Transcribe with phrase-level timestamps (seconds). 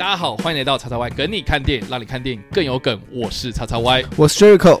[0.00, 2.98] 大家好，欢迎来到叉叉 Y 梗你看电影，让你看电影更有梗。
[3.12, 4.80] 我是叉叉 Y，我是 Jericho。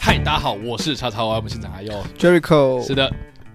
[0.00, 3.10] 嗨，大家好，我是叉叉 Y，我们现场还有 Jericho 是的，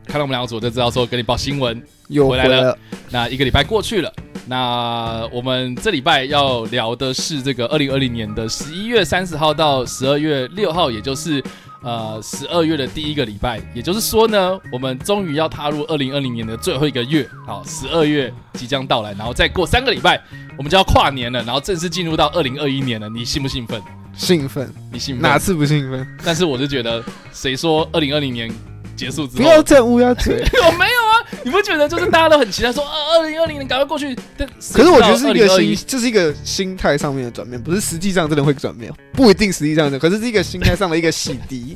[0.05, 1.81] 看到我们两个组就知道说给你报新闻。
[2.09, 2.61] 又回来了。
[2.61, 2.77] 了，
[3.09, 4.13] 那一个礼拜过去了，
[4.45, 11.41] 那我们这礼拜要聊的是这个二零二零年的十一月三十号到十二月六号，也就是
[11.81, 13.61] 呃十二月的第一个礼拜。
[13.73, 20.21] 也就是说呢，我们终于要踏入二零二零年的最后一个月，好，十二月即将到来，然后再过三个礼拜，
[20.57, 23.09] 我们就要跨年了，然后正式进入到二零二一年了。
[23.09, 23.81] 你兴不兴奋？
[24.13, 25.21] 兴奋，你兴奋？
[25.21, 26.05] 哪次不兴奋？
[26.23, 28.51] 但是我就觉得，谁说二零二零年
[28.95, 30.43] 结束之不后要再乌鸦嘴。
[30.67, 31.00] 我没有啊，
[31.43, 34.15] 你不觉得就是大家都很期待说，呃，二零二零年赶快过去？
[34.37, 41.75] 但可是我觉得是一个2021心，这是一个心态上面的转变，不是实际上真的会转变，不一定实际上的，可是是一个心态上的一个洗涤，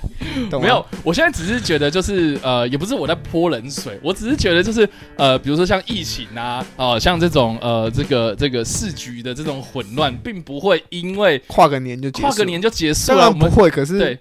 [0.50, 0.62] 懂？
[0.62, 13.28] 没有，我现在只是觉得就是呃，也不是我在泼冷水，我只是觉得就是呃，比如说像疫情啊，哦、像这种呃，这个这个市局的这种混乱，并不会因为跨个年就结束，跨个年就结束当了。
[13.28, 14.20] 我们然不会，可是对，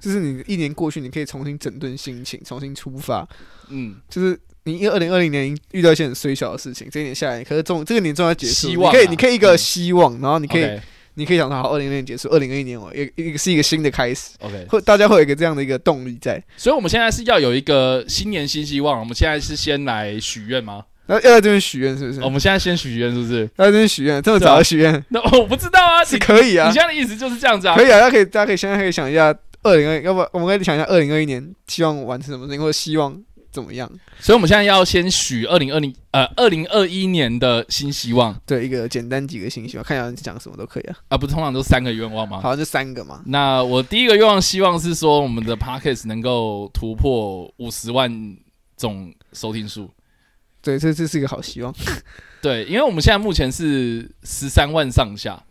[0.00, 3.28] 就是你一年过去，你可以重新整顿心情，重新出发，
[3.68, 4.38] 嗯，就是。
[4.66, 10.80] 你因为二零二零年遇到一些很衰小的事情，这一年下来，可是重这个年终要结束，希望啊你可以你可以一个嗯希望，然后你可以 OK
[11.14, 16.42] 你可以想到，好，二零二零结束，二零二一年我一一个是一个新的开始，OK，会大家会有一个这样的一个动力在。
[16.58, 20.84] 所以我们现在是要有一个新年新希望，我们现在是先来许愿吗？
[21.06, 22.20] 然后要在这边许愿，是不是？
[22.20, 23.48] 我们现在先许愿是不是？
[23.56, 27.76] 要在这边许愿，这么早就许愿那我不知道啊， 是你可以啊你现，在的意思就是这样子啊？
[27.76, 33.16] 可以啊，大家可以大家可以现在可以想一下，二零二，要不我们可以想一下二零二一年希望完成什么事情，或者希望
[33.56, 33.90] 怎么样？
[34.20, 40.96] 所以我们现在要先许二零二零呃二零二一年的新希望对，一个简单几个新希望，看一下你讲什么都可以啊。
[41.08, 42.38] 啊，不是通常都三个愿望吗？
[42.42, 48.36] 好，就三个嘛，那我第一个愿望希望是说，我们的 podcast 能够突破五十万
[48.76, 49.90] 种收听数。
[50.60, 51.74] 对，这这是一个好希望。
[52.42, 55.42] 对，因为我们现在目前是十三万上下。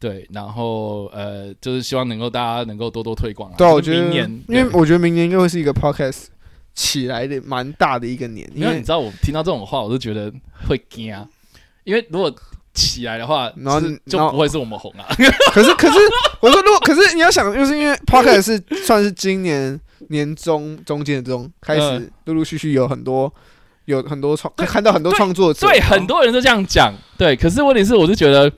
[0.00, 3.56] 对，然后呃，就是希望能够大家能够多多推广啊。
[3.58, 6.26] 对啊，我觉得，明年，因为我觉得明年应该会是一个 podcast
[6.78, 10.32] 起来的蛮大的一个年，因为你知道，我听到这种话，我就觉得
[10.68, 11.28] 会惊啊。
[11.82, 12.32] 因为如果
[12.72, 15.04] 起来的话，然后就不会是我们红啊。
[15.52, 15.98] 可是可是
[16.40, 19.78] 我说，如果可是你要想，就是因为 Pocket 是算是今年
[20.10, 23.32] 年中中间的中开始嗯陆陆续续有很多
[23.86, 26.94] 有很多创对看到很多创作者，对，很多人都这样讲。
[27.16, 28.52] 对，可是问题是，我就觉得，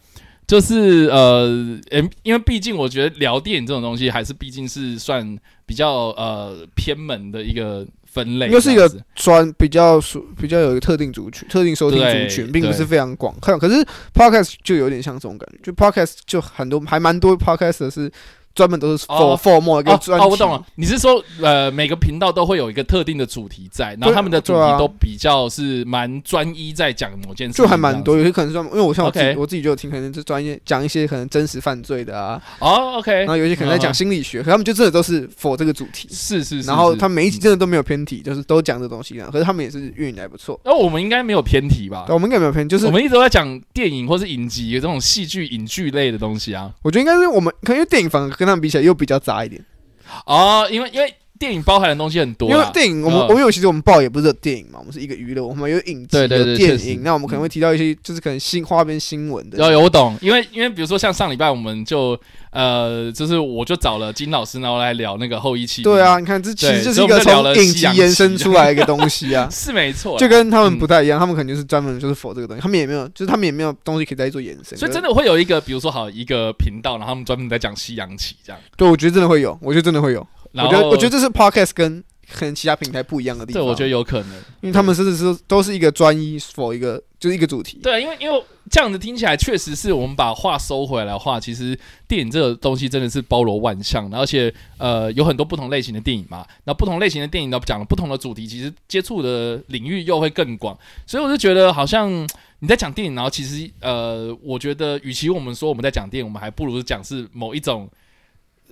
[0.47, 1.47] 就是呃，
[1.91, 13.59] 诶因为毕竟我觉得聊电影这种东西，还是毕竟是算比较呃偏门的一个分类，又是一个专比较属比较有一个特定族群、特定收听族群，并不是非常广看。
[13.59, 13.75] 可是
[14.13, 18.11] podcast 就有点像这种感觉，就 podcast 就很多还蛮多 podcast 是
[18.55, 20.63] 专门都是 for 哦 for more 一个专哦哦，我懂了。
[20.75, 36.09] 你是说，呃，每个频道都会有一个特定的主题在，然后他们的主题都比较是蛮专一在讲某件事，就还蛮多，有些可能是专门，因为我像我自己我自己就有听，可能是专业讲一些可能真实犯罪的啊，哦，OK，然后有一些可能在讲嗯心理学，可他们就真的都是 for 这个主题。
[36.11, 39.29] 是是是，然后是他每一集真的都没有偏题，就是都讲这东西啊。
[39.33, 40.59] 可是他们也是运营的还不错。
[40.65, 42.07] 那我们应该没有偏题吧？
[42.09, 46.71] 我们应该没有偏，就是我们一直都在讲电影或是影集这种戏剧、影剧类的东西啊。
[46.83, 49.63] 我觉得应该是我们，可能因为电影反而跟他们比起来又比较杂一点。
[50.25, 59.57] 哦，因为因为电影包含的东西很多因为啊，电影我们嗯我们有其实我们报也不是电影嘛，我们是一个娱乐，我们有影集、有电影，那我们可能会提到一些就是可能新花边新闻的。
[59.57, 62.15] 有有我懂，因为因为比如说像上礼拜我们就
[62.51, 65.83] 呃，就是我就找了金老师，然后来聊那个后一期。
[65.83, 74.77] 对啊，，你看这其对实就是一个从影集延伸出来一个东西啊 是没错，就跟他们不嗯太一样，他们可能就是专门就是否这个东西，他们也没有，就是他们也没有东西可以再做延伸。
[74.77, 78.61] 所以真的会有一个，比如说好一个频道，然后他们专门在讲西洋棋这样。
[78.77, 80.27] 对，我觉得真的会有，我觉得真的会有。
[80.53, 82.03] 我觉得我觉得这是 podcast 跟
[82.33, 83.71] 可能其他平台不一样的地方对，方。
[83.71, 84.33] 我觉得有可能。
[84.61, 87.79] 因为他们甚至是都是一个专一 for 一个就是一个主题。
[87.83, 91.77] 对，因为因为这样子听起来，确实是我们把话收回来的话，其实
[92.07, 96.47] 电影这个东西真的是包罗万象，而且呃有很多不同类型的电影嘛。
[96.65, 100.79] 那不同类型的电影呢，讲了不同的主题，其实接触的领域又会更广。
[101.07, 102.09] 所以我就觉得好像
[102.61, 107.91] 你在讲电影，然后其实呃，我觉得与其我们说我们在讲电影，我们还不如讲是某一种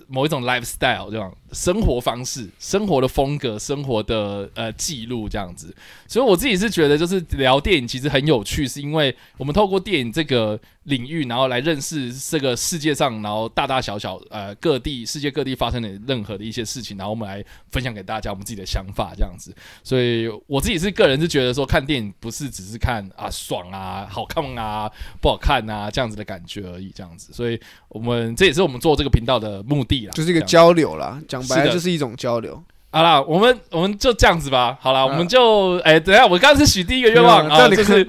[0.09, 5.73] 某一种 lifestyle 这样生活方式、生活的风格、生活的呃记录这样子。
[6.07, 10.59] 所以我自己是觉得，就是聊电影其实很有趣，是因为我们透过电影这个
[10.89, 19.55] 领域，然后来认识这个世界上，然后大大小小呃各地世界各地发生的任何的一些事情，然后我们来分享给大家我们自己的想法这样子。
[19.83, 24.91] 所以我自己是个人是觉得说，看电影不是只是看啊爽啊、好看啊、
[25.21, 27.31] 不好看啊这样子的感觉而已，这样子。
[27.31, 32.61] 所以我们这也是我们做这个频道的目的啦，就是一个交流啦，讲白了就是一种交流。
[32.91, 34.77] 好啦，我们我们就这样子吧。
[34.81, 38.03] 好啦，嗯我们就哎、等一下我刚刚是许第一个愿望啊，就是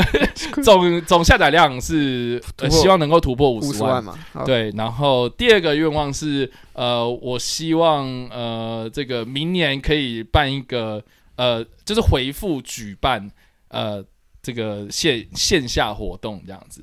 [0.64, 3.50] 总总下载量是、呃、希望能够突破。
[3.52, 11.02] 五十万嘛，对，然后第二个愿望是，呃，我希望呃，这个明年可以办一个，
[11.36, 13.30] 呃，就是回复举办，
[13.68, 14.02] 呃，
[14.42, 16.82] 这个线线下活动这样子。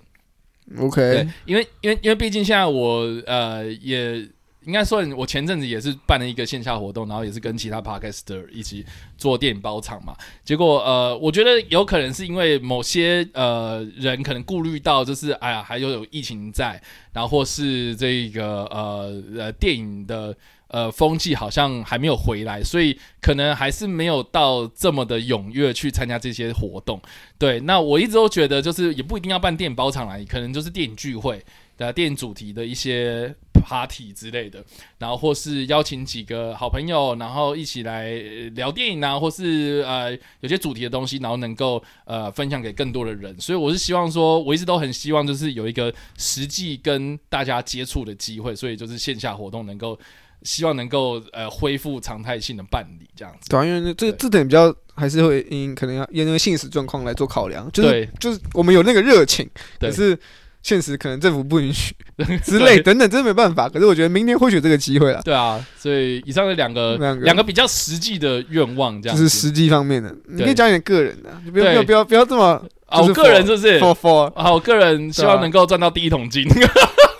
[0.79, 4.23] ，OK，，因为因为因为毕竟现在我呃也
[4.65, 8.85] 应该说，我前阵子也是办了一个线下活动，然后也是跟其他 podcaster 一起
[9.17, 10.15] 做电影包场嘛。
[10.43, 16.81] 结果呃，我觉得有可能是因为某些呃人可能顾虑到，就是哎呀，还有有疫情在，
[17.13, 20.35] 然后或是这个呃呃电影的。
[20.71, 27.01] 呃，风气好像还没有回来，所以可能还是没有到这么的踊跃去参加这些活动。
[27.39, 31.43] 对，那我一直都觉得，就是也不一定要办电影包场来，可能就是电影聚会
[31.75, 34.63] 的电影主题的一些 party 之类的，
[34.97, 43.39] 然后或是邀请几个好朋友，然后一起来呃聊电影啊，或是呃有些主题的东西，然后能够呃分享给更多的人。
[43.39, 49.99] 所以我是希望说，我一直都很希望就是有一个实际跟大家接触的机会，所以就是线下活动能够。
[50.43, 59.45] 希望能够呃恢复常态性的办理这样子，对啊，因为这这点比较还是会因可能要因那个现实状况来做考量，就是对就是我们有那个热情，
[59.77, 60.17] 可是
[60.61, 61.95] 现实可能政府不允许
[62.43, 63.67] 之类等等，真的没办法。
[63.67, 67.43] 可是我觉得明年或许有这个机会了，对啊，所以以上的两个两个。
[67.49, 69.17] 比较实际的愿望，这样。
[69.17, 76.47] 就是实际方面的，你可以讲点个人的，就不要不要不要这么啊，我个人是不是？for for，啊，我个人希望能够赚到第一桶金。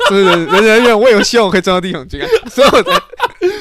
[0.08, 2.92] 就是 人人愿，我也有希望我可以赚到第一桶金啊，所以我才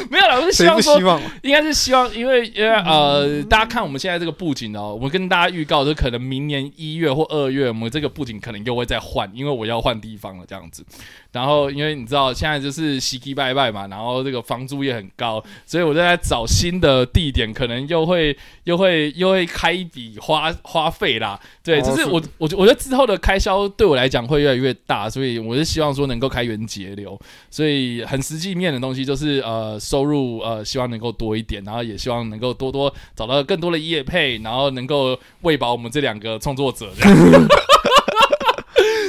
[0.10, 1.20] 没有啦，我是希望说希望？
[1.42, 10.84] 应该是希望，因为因为呃，大家看我们现在这个布景哦，我们跟大家预告，就可能明年一月或二月，我们这个布景可能又会再换，因为我要换地方了这样子。
[11.30, 21.38] 然后因为你知道现在就是喜气拜拜嘛，然后这个房租也很高，所以我就在找新的地点，可能又会 又会又会开一笔花花费啦。
[21.62, 27.18] 对，就是我我我觉得之后的开销对我来讲会越来越大，所以我是希望说能够开源节流。
[27.50, 37.48] 所以很实际面的东西就是呃收入呃希望能够多一点，然后也希望能够多多找到更多的业配，然后能够喂饱我们这两个创作者这样。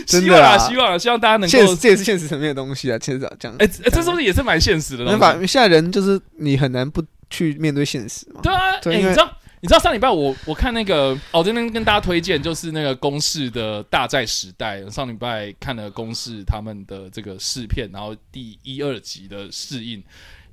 [0.05, 1.75] 真的啊希望啊，希望啊，希望大家能够。
[1.75, 5.13] 这也是现实层面的东西啊，其实这样哎、这这是不是也是蛮现实的东西？
[5.13, 8.41] 没办法，现在人就是你很难不去面对现实嘛。
[8.41, 9.31] 对啊，你知道
[9.61, 20.01] 你知道上礼拜我我看那个哦，今天跟大家推荐就是那个公式的《大债时代》，上礼拜看了公式他们的这个试片，然后第一二集的试映，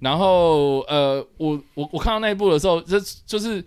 [0.01, 3.65] 然后呃，我我我看到那一部的时候，这就是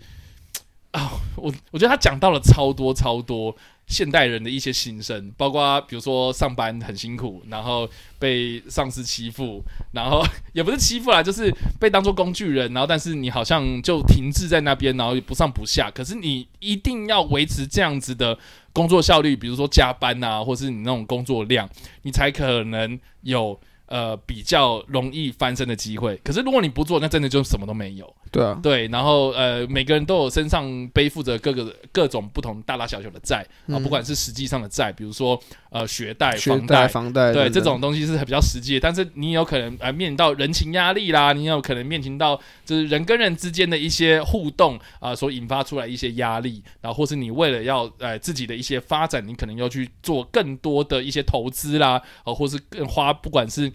[0.92, 3.56] 啊，我我觉得他讲到了超多超多。
[3.86, 9.60] 现代人的一些心声，包括比如说上班很辛苦，然后被上司欺负，
[9.90, 15.90] 然后也不是欺负啦，就是被当做工具人，然后但是你好像就停滞在那边，然后不上不下。
[15.90, 18.38] 可是你一定要维持这样子的
[18.72, 21.68] 工作效率，比如说加班啊，或是你那种工作量，
[22.02, 23.58] 你才可能有
[23.90, 26.18] 呃比较容易翻身的机会。
[26.24, 28.16] 可是如果你不做，那真的就什么都没有。
[28.32, 35.36] 对啊，对，然后呃，每个人都有身上背负着各个各种不同大大小小的债啊、嗯不管是实际上的债，比如说
[35.70, 53.72] 呃学贷、房贷、房贷，对，这种东西是比较实际的，但是你有可能呃面临到人情压力啦，你有可能面临到就是人跟人之间的一些互动啊、所引发出来一些压力，然后或是你为了要呃自己的一些发展，你可能要去做更多的一些投资啦，呃、或是更花不管是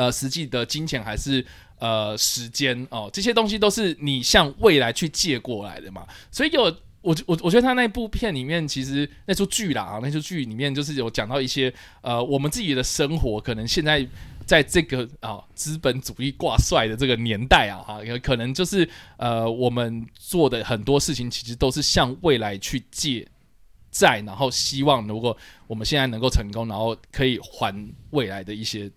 [0.00, 1.44] 呃实际的金钱还是。
[1.80, 6.64] 呃，时间哦，这些东西都是你向未来去借过来的嘛，所以有
[7.00, 14.06] 我我我觉得他那部片里面，其实那出剧啦，啊，那出剧里面就是有讲到一些呃，我们自己的生活，可能现在
[14.44, 23.26] 在这个啊资本主义挂帅的这个年代啊，哈，有可能就是呃，我们做的很多事情，其实都是向未来去借
[23.90, 25.34] 债，然后希望如果
[25.66, 27.74] 我们现在能够成功，然后可以还
[28.10, 28.90] 未来的一些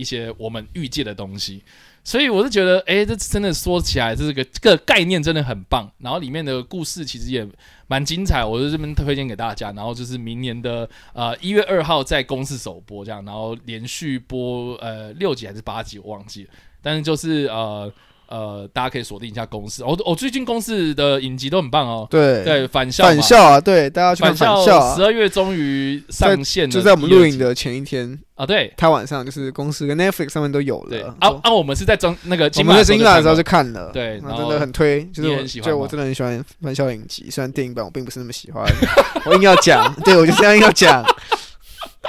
[0.00, 1.62] 一些我们预计的东西。
[2.02, 5.90] 所以我是觉得，哎，这真的说起来，这个这个概念真的很棒。
[5.98, 7.46] 然后里面的故事其实也
[7.86, 9.70] 蛮精彩，我就这边推荐给大家。
[9.72, 16.50] 然后就是明年的呃一月二号在公视首播这样，然后连续播呃六集还是八集，我忘记了。
[16.82, 17.92] 但是就是呃。
[18.30, 19.82] 呃，大家可以锁定一下公司。
[19.82, 22.06] 我我最近公司的影集都很棒哦。
[22.08, 24.94] 对对，返校返校啊，对，大家去看返校。
[24.94, 28.46] 十二月终于上线了，就在我们录影的前一天啊。
[28.46, 31.14] 对，他晚上就是公司跟 Netflix 上面都有了。
[31.18, 33.90] 啊啊，我们是在中那个我们在金马的时候就看了。
[33.92, 38.64] 对，真的很推，就是就我真的很喜欢返校影集，虽然电影版我并不是那么喜欢，
[39.26, 41.04] 我硬要讲，对我就这样硬要讲。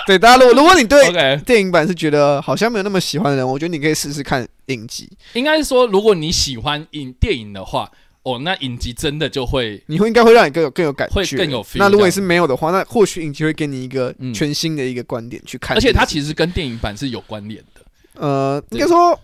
[0.07, 5.09] 对，大家如果如果你对电影版是觉得好像没有那么喜欢的人，我觉得你可以试试看影集。
[5.33, 7.91] 应该是说，如果你喜欢影电影的话，
[8.23, 11.65] 哦，那影集真的就会，你会应该会让你更有更有感觉，会更有。
[11.75, 15.75] 那如果你是没有的话，那或许影集会给你一个全新的一个观点去看。
[15.75, 17.81] 而且它其实跟电影版是有关联的。
[18.15, 19.19] 呃，应该说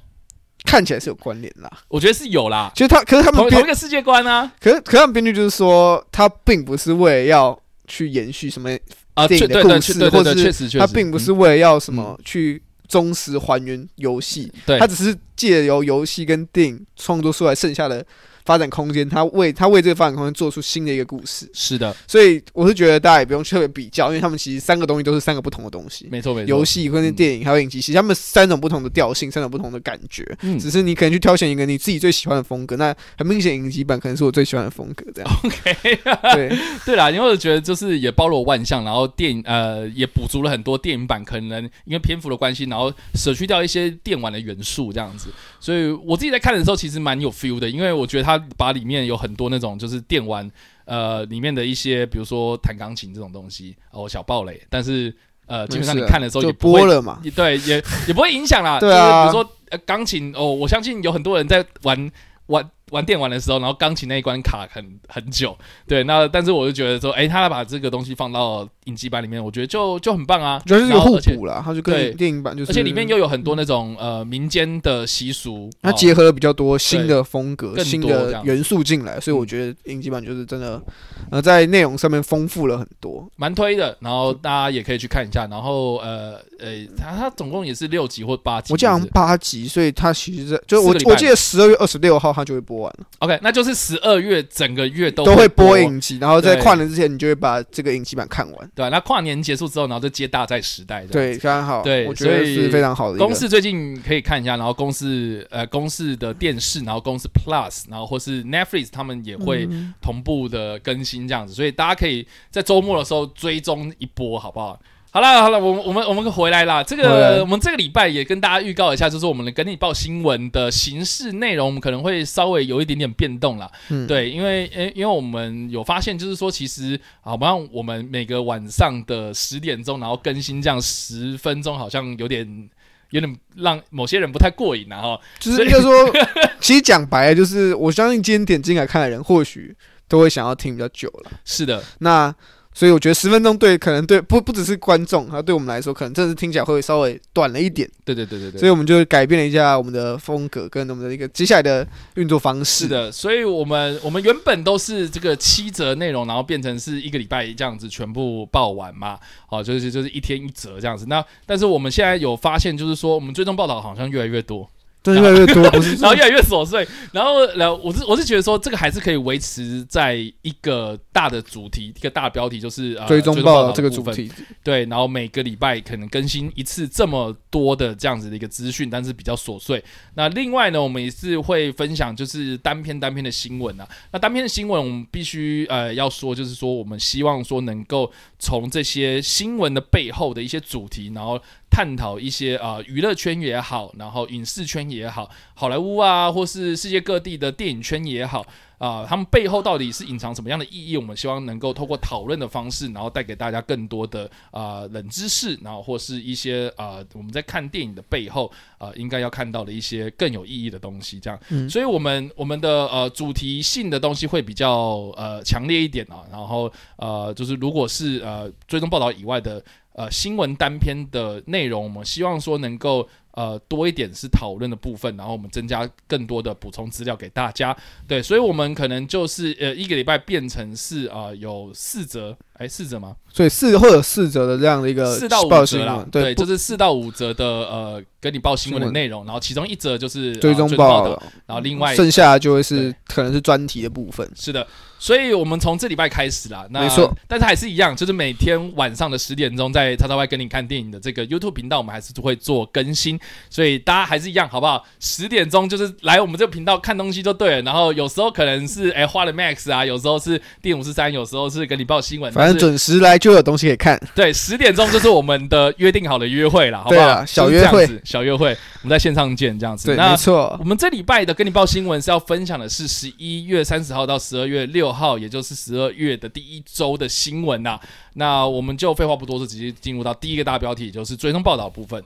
[0.63, 1.71] 看起来是有关联啦。
[1.87, 2.71] 我觉得是有啦。
[2.75, 4.51] 其实他可是他们同一个世界观啊。
[4.59, 8.69] 可是可是他们编剧就是说，他并不是为了要去延续什么。
[9.17, 18.05] 啊，电影的故事，或者是他并不是为了要什么去忠实还原游戏，他只是借由游戏跟电影创作出来剩下的。
[18.47, 21.45] 发展空间，他为他为这个发展空间做出新的一个故事。
[21.51, 26.07] 是的，所以我是觉得大家也不用特别比较，因为他们其实三个东西都是三个不同的东西。
[26.09, 26.47] 没错，没错。
[26.47, 30.25] 游戏或者电影还有影集，其实他们三种不同的调性，三种不同的感觉。
[30.43, 32.77] 嗯，只是你可能去挑选一个你自己最喜欢的风格。
[32.77, 35.05] 那很明显，影集版可能是我最喜欢的风格。
[35.13, 35.31] 这样。
[35.43, 35.99] OK。
[36.33, 45.29] 对 对啦，因为我觉得就是也包罗万象，然后电影呃也补足了很多电影版可能因为篇幅的关系，然后舍去掉一些电玩的元素这样子。
[45.59, 49.17] 所以我自己在看的时候，其实蛮有 feel 的，因为我觉得他把里面有。
[49.17, 50.47] 很多那种就是电玩，
[50.85, 55.11] 呃，里面的一些，比如说弹钢琴这种东西，哦，小暴雷，但是
[55.47, 58.79] 呃，基本上你看的时候也播了嘛，对，也也不会影响啦。
[58.79, 62.11] 对啊，比如说呃，钢琴哦，我相信有很多人在玩
[62.45, 62.69] 玩。
[62.91, 80.81] 玩电玩的时候，然后钢琴那一关卡很很久，对，那但是我就觉得说，哎，他把这个东西放到影集版里面，我觉得就就很棒啊，就是有互补了，他就跟电影版就是，而且里面又有很多那种呃民间的习俗，它结合了比较多新的风格、新的元素进来，所以我觉得影集版就是真的
[81.29, 83.97] 呃在内容上面丰富了很多，蛮推的。
[83.99, 85.45] 然后大家也可以去看一下。
[85.47, 92.76] 然后呃呃，它它总共也是六集或八集，我讲八集，所以它其实就我我记得十二月二十六号它就会播。
[92.77, 95.77] 完了，OK，那就是十二月整个月都都会播。
[95.77, 103.19] 影集，然后在跨年之前，你就会把这个影集版看完，对那跨年结束之后，然后就接大在时代，对，非常好，对，我觉得是非常好的。
[103.19, 109.69] 公式最近可以看一下，然后公式呃公式的电视，然后公式 Plus，然后或是 Netflix，他们也会
[110.01, 114.79] 同步的更新这样子，所以大家可以在周末的时候追踪一波，好不好？
[115.09, 116.83] 好了好了，我我们我们回来啦。
[116.83, 123.71] 这个我们这个礼拜也跟大家预告一下，就是我们的跟你报新闻的形式内容，我们可能会稍微有一点点变动啦。
[123.89, 132.69] 嗯，对，因为诶，因为我们有发现，就是说，其实好像我们每个晚上的十点钟，然后更新这样十分钟，好像有点
[133.09, 135.01] 有点让某些人不太过瘾啊。
[135.01, 135.91] 哈，就是应该说，
[136.59, 139.75] 其实讲白了，就是我相信今天点进来看的人，或许
[140.07, 141.31] 都会想要听比较久了。
[141.43, 142.35] 是的，那。
[142.77, 147.89] 所以我觉得十分钟对可能对不不只是观众，还对我们来说，可能真的是听起来会稍微短了一点。
[148.05, 148.59] 对对对对对。
[148.59, 152.83] 所以我们就改变了一下我们的风格跟我们的一个接下来的运作方式。
[152.83, 159.17] 是的，所以我们我们原本都是这个七折内容，然后变成是一个礼拜这样子全部报完嘛。
[159.47, 161.07] 好，就是就是一天一折这样子。
[161.07, 164.69] 那但是我们现在有发现，就是说我们最终报道好像越来越多。
[165.13, 165.63] 越来越多，
[165.99, 174.31] 然后越来越琐碎，然后，然后我是我是觉得说，这个还是可以维持在一个大的主题，一个大标题，就是追踪报这个主题，
[174.63, 179.83] 对，然后每个礼拜可能更新一次这么多的这样子的一个资讯，但是比较琐碎。
[180.15, 183.87] 那另外呢，我们也是会分享就是单篇单篇的新闻啊。
[184.11, 191.41] 那单篇的新闻，我们必须呃要说，就是说我们希望说能够从这些新闻的背后的一些主题，然后。
[191.69, 198.45] 探讨一些啊娱乐圈也好，然后影视圈也好，好莱坞啊，或是世界各地的电影圈也好
[198.79, 200.97] 啊，他们背后到底是隐藏什么样的意义？
[200.97, 211.19] 我们希望能够透过讨论的方式，然后带给大家更多的啊冷知识，然后或是一些啊我们在看电影的背后啊应该要看到的一些更有意义的东西。
[211.19, 216.23] 这样，所以我们我们的呃主题性的东西会比较呃强烈一点啊。
[216.31, 219.63] 然后呃就是如果是呃追踪报道以外的。
[219.97, 227.75] 呃，新闻单篇的内容，我们希望说能够呃多一点是讨论的部分，然后我们增加更多的补充资料给大家。
[228.07, 233.15] 对，所以我们可能就是呃一个礼拜变成是呃有四则哎，四折吗？
[233.31, 244.27] 所以四会有四折的这样的一个四到五折啦，对，就是四到五折的呃，跟你报新闻的内容，然后其中一折就是追踪报道，然后另外剩下就会是可能是专题的部分。
[244.35, 244.65] 是的。
[244.99, 253.19] 所以，我们从这礼拜开始啦，那没错，但是还是一样，就是每天晚上的十点钟，在叉叉 Y 跟你看电影的这个 YouTube 频道，我们还是会做更新。
[253.47, 254.83] 所以大家还是一样，好不好？
[254.99, 257.61] 十点钟就是来我们这个频道看东西就对了。
[257.61, 262.33] 然后有时候可能是哎花了 Max 啊，有时候是电五四三，有时候是跟你报新闻。
[262.47, 264.01] 反正准时来就有东西可以看。
[264.15, 267.25] 对，十点钟就是我们的约定好的约会了，好不好？
[267.25, 269.87] 小约会，小约会，我们在线上见，这样子。
[269.87, 270.55] 对，没错。
[270.61, 275.57] 我们这礼拜的跟你报新闻是要分享的是十一月三十号到十二月六号，也就是。
[275.57, 277.79] 十二月的第一周的新闻呐，
[278.13, 282.01] 那我们就废话不多说，直接进入到第一个大标题，就是追踪报道部分。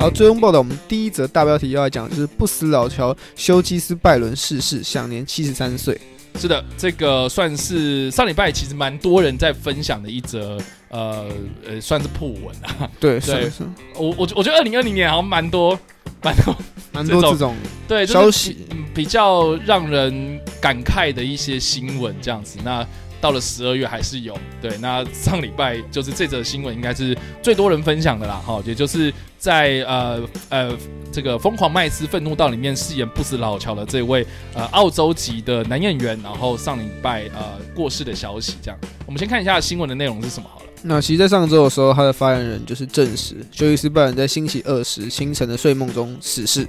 [0.00, 6.00] 好，最终报道，我们第一则大标题要来讲，就是不死老乔休基斯拜伦逝世，享年七十三岁。
[6.38, 11.28] 是的，这个算是上礼拜其实蛮多人在分享的一则，呃
[11.68, 12.90] 呃，算是破文啊。
[12.98, 13.52] 对，对，
[13.94, 15.78] 我我我觉得二零二零年好像蛮多。
[16.22, 16.56] 蛮多
[16.92, 17.54] 蛮多这种
[17.88, 22.58] 对消息，比较让人感慨的一些新闻，这样子。
[22.62, 22.86] 那
[23.20, 24.76] 到了十二月还是有对。
[24.78, 30.76] 那上礼拜就是这则新闻应该是最多人分享的啦，哈，也就是在呃呃
[31.12, 38.54] 这个《疯狂麦斯愤怒道》里面饰演不死老乔的这位呃澳洲籍的男演员，然后上礼拜呃过世的消息。
[38.62, 40.66] 这样，我们先看一下新闻的内容是什么好了。
[40.82, 46.66] 那其实，在上周的时候，他的发言人就是证实，休伊斯拜伦在星期二时清晨的睡梦中死世。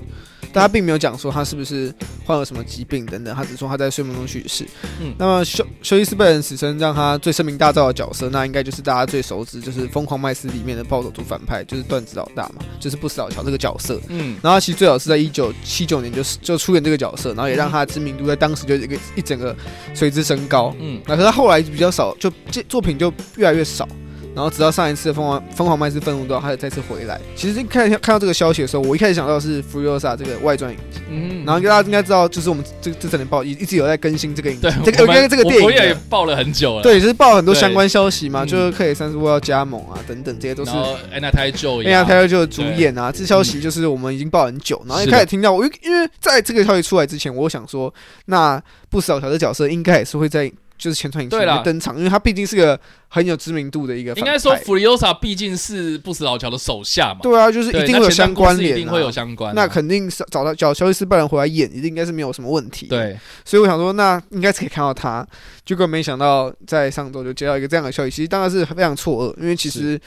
[0.53, 1.93] 但他并没有讲说他是不是
[2.25, 4.65] 患了什么疾病等等，他只说他在睡梦中去世。
[4.99, 13.99] 嗯，那么休休伊斯贝恩死生让他最声名大噪的角色，那应该就是大家最熟知，就是《疯狂麦斯》里面的暴走族反派，就是段子老大嘛，就是不死老乔这个角色。
[14.07, 19.55] 嗯，然后其实最早是在一九七九年就就出演这个角色，然后也让他的知名度在当时就一个一整个
[19.93, 20.75] 随之升高。
[20.79, 23.87] 嗯，那可是他后来比较少，就这作品就越来越少。
[24.33, 27.19] 然后直到上一次《疯狂疯狂麦斯愤怒到》，他又再次回来。
[27.35, 30.99] 其实看看到这个消息的时候，我一开始想到是《Furiosa》这个外传影集。
[31.09, 31.43] 嗯。
[31.45, 34.67] 然后大家应该知道，就是我们这这整年报一一直有在更新这个影集。
[34.85, 36.81] 这个这个电影我也报了很久了。
[36.81, 40.71] 对，就是报很多相关消息嘛，就是克里三十五要加盟啊，等等，这些都是。
[40.71, 44.81] 然后 Anna Taylor Anna Taylor 就主演啊，这消息就是我们已经报很久。
[44.87, 47.93] 然后一开始听到，我因为在这个消息出来之前，我想说，
[48.25, 50.51] 那不少小的角色应该也是会在。
[50.81, 54.13] 就是前传影集登场，因为他毕竟是个很有知名度的一个。
[54.13, 57.19] 应该说，弗里欧萨毕竟是不死老乔的手下嘛。
[57.21, 59.53] 对啊，就是一定会有相关联，一定会有相关。
[59.53, 62.87] 那肯定是找到找肖伊斯拜伦回来演，一定应该是没有什么问题。
[62.87, 63.15] 对，
[63.45, 65.23] 所以我想说，那应该是可以看到他。
[65.63, 70.01] 结果没想到，在上周就接到一个这样的消息，其实当然是非常错愕，因为其实，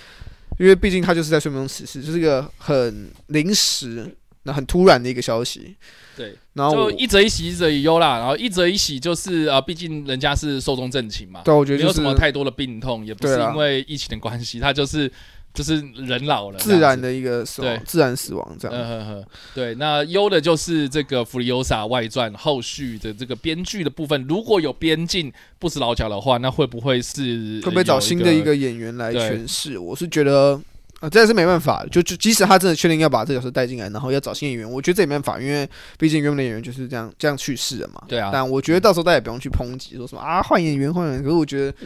[0.59, 5.77] 因为毕竟他就是在睡梦中死世，就是一个很临时、那很突然的一个消息。
[6.17, 8.19] 对，然后就一则一喜，一则一忧啦。
[8.19, 15.11] 然后一则一喜就是啊，毕竟人家是寿终正寝嘛，对，我觉得没有什么太多的病痛，也不是因为疫情的关系，他就是
[15.53, 18.77] 就是人老了，自然的一个死亡，自然死亡这样。
[18.77, 19.25] 呵呵
[19.55, 29.79] 对，那忧的就是这个《弗里欧萨外传》后续的这个编剧的部分，如果有编进不死老脚的话，那会不会是会不会找新的一个演员来诠释？
[29.79, 30.61] 我是觉得。
[31.01, 38.03] 啊，这也是没办法，就就即使他真的确定要把这角色带进来，然后要找新演员，我觉得这也没办法，因为毕竟原本的演员就是这样这样去世了嘛。
[38.09, 38.31] 对啊。
[38.33, 41.77] 但我觉得到时候大家也不用去抨击，说什么啊换演员换演员，可是我觉得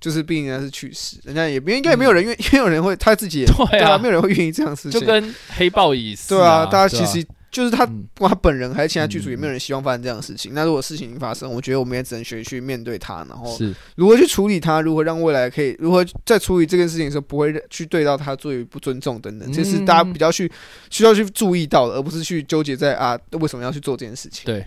[0.00, 7.26] 就是毕竟人家是去世，人家也应该也没有人愿， 没有人会他自己也对啊，没有人会愿意这样事情，就跟黑豹一样对啊，大家其实。
[7.56, 10.52] 就是他，不管他本人还是其他剧组，也没有人希望发生这样的事情。
[10.52, 13.58] 那如果事情发生，我觉得我们也只能学去面对它，然后
[13.94, 20.52] 如何去处理它，如何让未来可以，如何在处理这件事情的时候不会去对到他作为不尊重等等，这是大家比较去
[20.90, 24.44] 需要去注意到的，而不是去纠结在啊为什么要去做这件事情。
[24.44, 24.62] 对。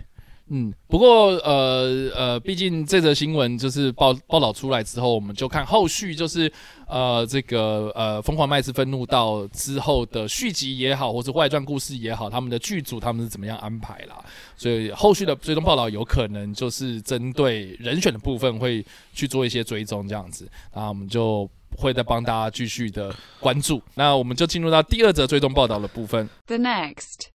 [0.52, 6.52] 嗯，不过呃呃，毕竟这则新闻就是报报道出来之后，我们就看后续，就是
[6.88, 14.18] 呃这个呃疯狂麦斯愤怒到之后的续集也好，或者外传故事也好，他们的剧组他们是怎么样安排啦？
[14.58, 18.84] 所以后续的追踪报道有可能就是针对人选的部分会
[19.14, 23.80] 去做一些追踪这样子，那我们就会再帮大家继续的关注。
[23.94, 26.28] 那我们就进入到第二则追踪报道的部分。
[26.48, 27.28] The next。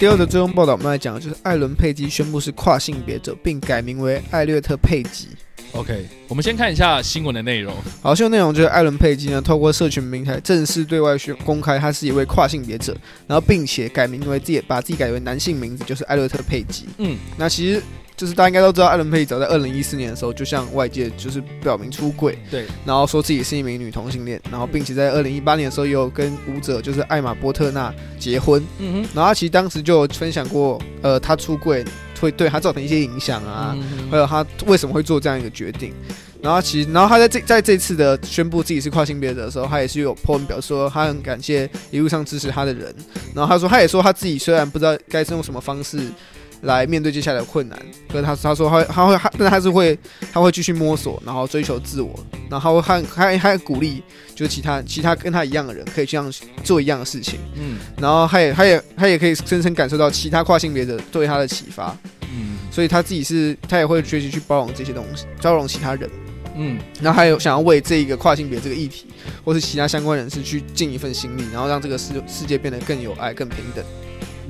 [0.00, 5.28] 第二个追踪报道，我们来讲的就是艾伦·佩姬宣布是跨性别者，并改名为艾略特·佩吉。
[5.72, 7.74] OK，我们先看一下新闻的内容。
[8.00, 16.86] 好，新闻内容就是艾伦·佩吉呢，透过社群平台正式对外宣公开，他是一位跨性别者，然后并且改名为自己，把自己改为男性名字，就是艾略特·佩吉。
[16.96, 17.82] 嗯，那其实。
[18.20, 31.82] 就是大家应该都知道，艾伦佩早在二零一四年的时候，就向外界就是表明出柜，对，然后说自己是一名女同性恋，然后并且在二零一八年的时候，也有跟舞者就是艾玛波特纳结婚，嗯哼，然后他其实当时就有分享过，呃，他出柜
[32.20, 33.74] 会对他造成一些影响啊，
[34.10, 35.94] 还有他为什么会做这样一个决定。
[36.42, 42.94] 然后其实，然后他在这在这次的宣布自己是跨性别者的时候，他也是有 po 文表示说他很感谢一路上支持他的人。
[43.34, 45.98] 然后他说，他也说他自己虽然不知道该是用什么方式
[46.62, 49.98] 来面对接下来的困难，可是他他说他他会他，但是他是会
[50.32, 52.18] 他会继续摸索，然后追求自我，
[52.50, 54.02] 然后他还还鼓励
[54.34, 57.38] 就是其他其他跟他一样的人可以这样做一样的事情。
[57.54, 61.96] 嗯，然后他也他也他也可以深深感受到其他跨性别者对他的启发。
[62.32, 66.08] 嗯，所以他自己是他也会学习去包容这些东西，包容其他人。
[66.56, 69.06] 嗯，然后还有想要为这一个跨性别这个议题，
[69.44, 73.84] 或是其他相关人士去尽一份心力，然后让这个世世界变得更有爱、更平等。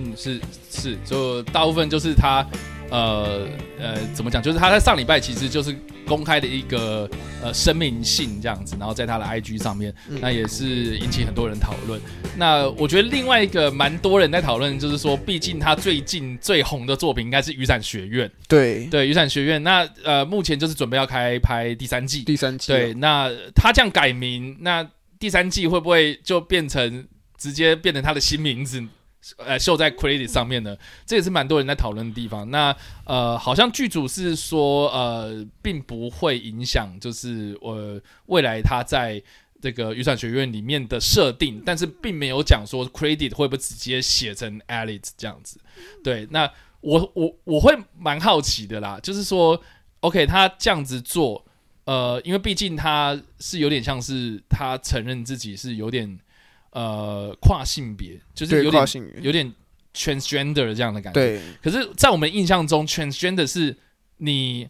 [0.00, 2.46] 嗯，是是，就大部分就是他。
[2.92, 3.46] 呃
[3.78, 4.42] 呃，怎么讲？
[4.42, 5.72] 就是他在上礼拜其实就是
[6.08, 7.08] 公开的一个
[7.40, 12.00] 呃声明信这样子，然后在他的 IG 上面，那也是引起很多人讨论。
[12.36, 18.28] 那我觉得另外一个蛮多人在讨论，就是说，毕竟他最近最红的作品应该是《雨伞学院》。
[18.48, 22.24] 对对，《雨伞学院》那呃目前就是准备要开拍第三季。
[22.24, 22.72] 第三季。
[22.72, 24.84] 对，那他这样改名，那
[25.20, 27.06] 第三季会不会就变成
[27.38, 28.82] 直接变成他的新名字？
[29.36, 32.50] 呃，秀在 credit 上面的，这也是蛮多人在讨论的地方。
[32.50, 39.22] 那呃，好像剧组是说，呃，并不会影响，就是呃，未来他在
[39.60, 45.60] 这个雨伞学院里面的设定，但是并没有讲说 credit 会不会直接写成 Alice 这样子。
[46.02, 49.60] 对，那我我我会蛮好奇的啦，就是说
[50.00, 51.44] ，OK，他这样子做，
[51.84, 56.18] 呃，因为毕竟他是有点像是他承认自己是有点。
[56.72, 58.86] 呃，跨性别就是有点
[59.22, 59.52] 有点
[59.92, 61.20] transgender 这样的感觉。
[61.20, 61.40] 对。
[61.60, 63.76] 可是，在我们印象中，transgender 是
[64.18, 64.68] 你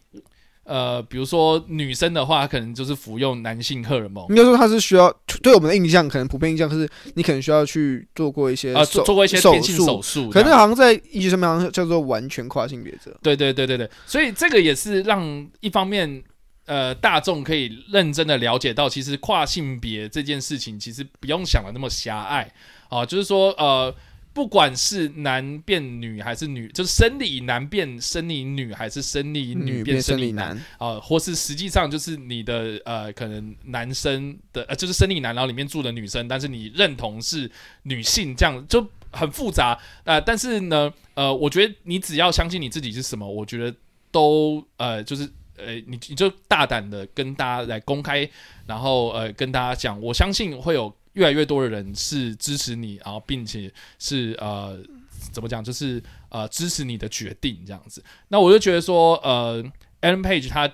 [0.63, 4.25] 呃，比如说女生的话，可能就是服用男性荷尔蒙。
[4.29, 5.11] 应该说，它是需要
[5.43, 10.29] 对我们的印象，可能普遍印象是，你可能需要去做过一些呃，做过一些变性手术。
[10.31, 13.15] 可能好像在医学上面好像叫做完全跨性别者。
[13.21, 13.89] 对对对对对。
[14.07, 16.23] 所以这个也是让一方面。
[16.65, 22.49] 呃，大众可以认真的了解到，其实跨性别这件事情，其实不用想的那么狭隘
[22.87, 23.05] 啊。
[23.05, 23.93] 就是说，呃，
[24.31, 37.49] 不管是男变女还是女，就是生理男变生理女，还是生理女变生理男啊，或是实际上就是你的呃，可能男生的呃，就是生理男，然后里面住的女生，但是你认同是
[37.83, 40.21] 女性，这样就很复杂啊。
[40.21, 43.75] 但是呢，呃，我觉得你只要相信你自己是什么，我觉得
[44.11, 45.27] 都呃，就是。
[45.65, 48.29] 呃，你你就大胆的跟大家来公开，
[48.65, 54.77] 然后呃跟大家讲，我相信会有越来越多的人是支持你，然后并且是呃
[55.31, 58.03] 怎么讲，就是呃支持你的决定这样子。
[58.27, 59.63] 那我就觉得说，呃
[60.01, 60.71] ，Alan Page 他。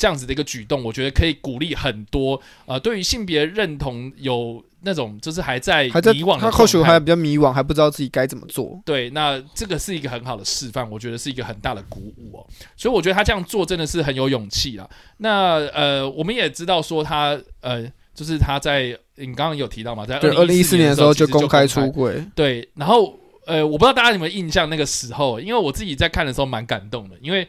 [0.00, 8.80] 这样子的一个举动，我觉得可以鼓励很多呃，对于性别认同有那种就是还在迷惘，他或许还比较迷惘，还不知道自己该怎么做。
[8.86, 12.46] 对，那这个是一个很好的示范，我觉得是一个很大的鼓舞哦。
[12.78, 14.88] 所以我觉得他这样做真的是很有勇气啊。
[15.18, 22.24] 那呃，我们也知道说他呃，就是他在你刚刚有提到嘛，在二零一四年的时候就公开出轨。
[22.34, 27.46] 对，然后呃，我不知道大家有没有印象那个时候，因为我自己在看的时候蛮感动的，因为。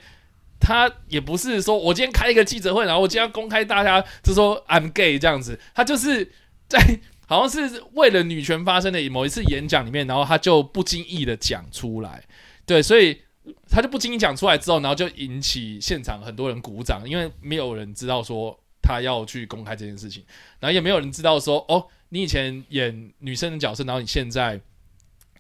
[0.62, 6.32] 他也不是说我今天开一个记者会，然后我今天要公开大家就说 I'm gay 这样子，他就是
[6.69, 6.80] 在
[7.26, 12.24] 好像是为了女权发生的某一次演讲里面，然后他就不经意的讲出来，
[12.65, 13.21] 对，所以
[13.69, 20.24] 他就不经意讲出来之后，然后就引起现场很多人鼓掌，因为没有人知道说他要去公开这件事情，
[20.60, 24.62] 然后也没有人知道说哦，你以前演女生的角色，然后你现在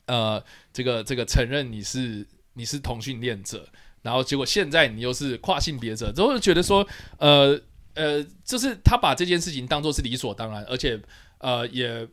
[0.07, 3.67] 呃这个这个承认你是你是同性恋者。
[4.01, 6.87] 然后结果现在你又是跨性别者，都会觉得说，
[7.19, 7.59] 呃
[7.93, 10.99] 呃，就是他把这件事情当做是理所当然，而且
[11.39, 12.07] 呃也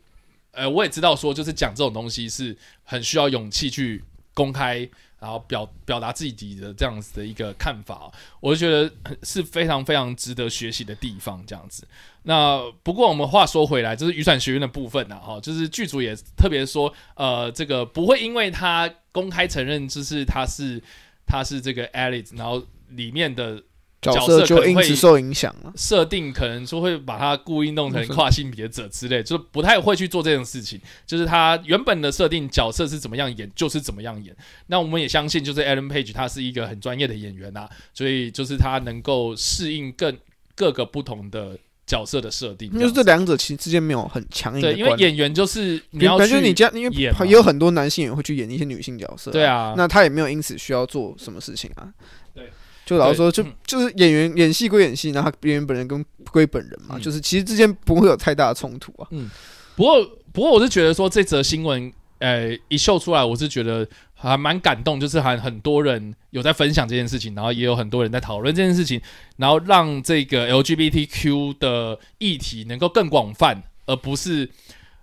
[0.50, 4.88] 呃我也知道说，就是讲这种东西是很需要勇气去公开，
[5.20, 11.42] 然后表表达自己的这样子的一个看法，我就觉得是非常非常值得学习的地方。
[11.46, 11.86] 这样子，
[12.24, 20.82] 那不过我们话说回来，就是雨伞学院的部分呢，哈，就是剧组也特别说，呃，这个不会因为他公开承认，就是他是。
[21.28, 23.62] 他是这个 Alice，然后里面的
[24.00, 25.72] 角色就因此受影响了。
[25.76, 30.80] 设定可能说会把他故意弄成跨性别者之类，就是不太会去做这种事情。
[31.06, 34.34] 就是他原本的设定角色是怎么样演，就是怎么样演。
[34.68, 40.16] 那我们也相信，就是 Alan Page 他是一个很专业的演员呐，所以就是他能够适应更
[40.54, 41.58] 各个不同的
[41.88, 51.88] 角色的设定，就是这两者其实之间没有很强硬的对，因为演员就是你要去你家，因为也有很多男性演员会去演一些女性角色，对啊，那他也没有因此需要做什么事情啊。
[52.34, 52.50] 对，
[52.84, 59.08] 就老实说，就就是演员演戏归演戏，然后演员本人跟归本人嘛，就是其实之间不会有太大的冲突啊。
[59.12, 59.30] 嗯，
[59.74, 63.88] 不过不过我是觉得说这则新闻，呃，一秀出来，我是觉得。
[64.20, 69.00] 还蛮感动，就是还很多人有在分享这件事情，然后也有很多人在讨论这件事情，
[69.36, 74.50] 然后让这个 LGBTQ 的议题能够更广泛，而不是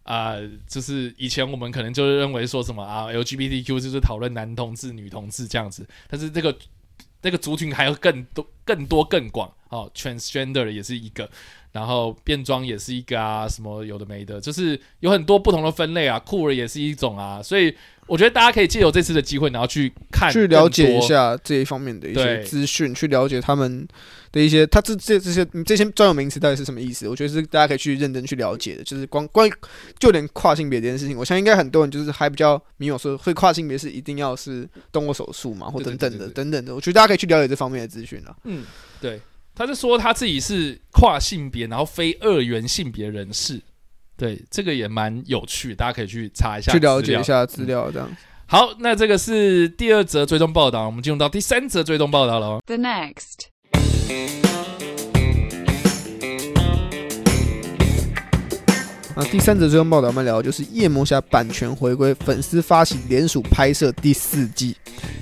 [0.03, 0.35] 啊，
[0.67, 6.55] 就是以前我们可能就是认为说什么啊，LGBTQ 就是讨论男同志、女同志这样子，但是这个
[7.21, 11.29] 这个族群还要更多、更多、更广哦，transgender 也是一个。
[11.71, 17.75] 然后变装也是一个啊，什么有的没的，就是有很多不同的分类啊，酷儿也是一种啊，所以
[18.07, 23.87] 我觉得大家可以借由这次的机会，然后去看、去了解一下这一方面的一些资讯，去了解他们
[24.31, 27.07] 的一些，他这这这些这些专有名词到底是什么意思？
[27.09, 28.83] 我觉得是大家可以去认真去了解的。
[28.83, 29.53] 就是关关于
[29.97, 36.75] 就连跨性别这件事情，我相信应该很多人就是还比较迷惘，说会跨性别是一定要是动过手术嘛，或等等的等等的。
[36.75, 38.35] 我觉得大家可以去了解这方面的资讯啊。
[38.43, 38.63] 嗯，
[39.01, 39.19] 对。
[39.57, 43.57] 他是说他自己是跨性别，然后非二元性别人士，
[44.17, 48.09] 对这个也蛮有趣，大家可以去查一下，去了解一下资料，这样。
[48.45, 52.59] 好，那这个是第二则追踪报道，我们进入到第三则追踪报道了。
[52.65, 53.47] The next，
[59.15, 64.77] 啊，第三则追踪报道我们聊就是夜魔侠版权回归，粉丝发起联署拍摄第四季，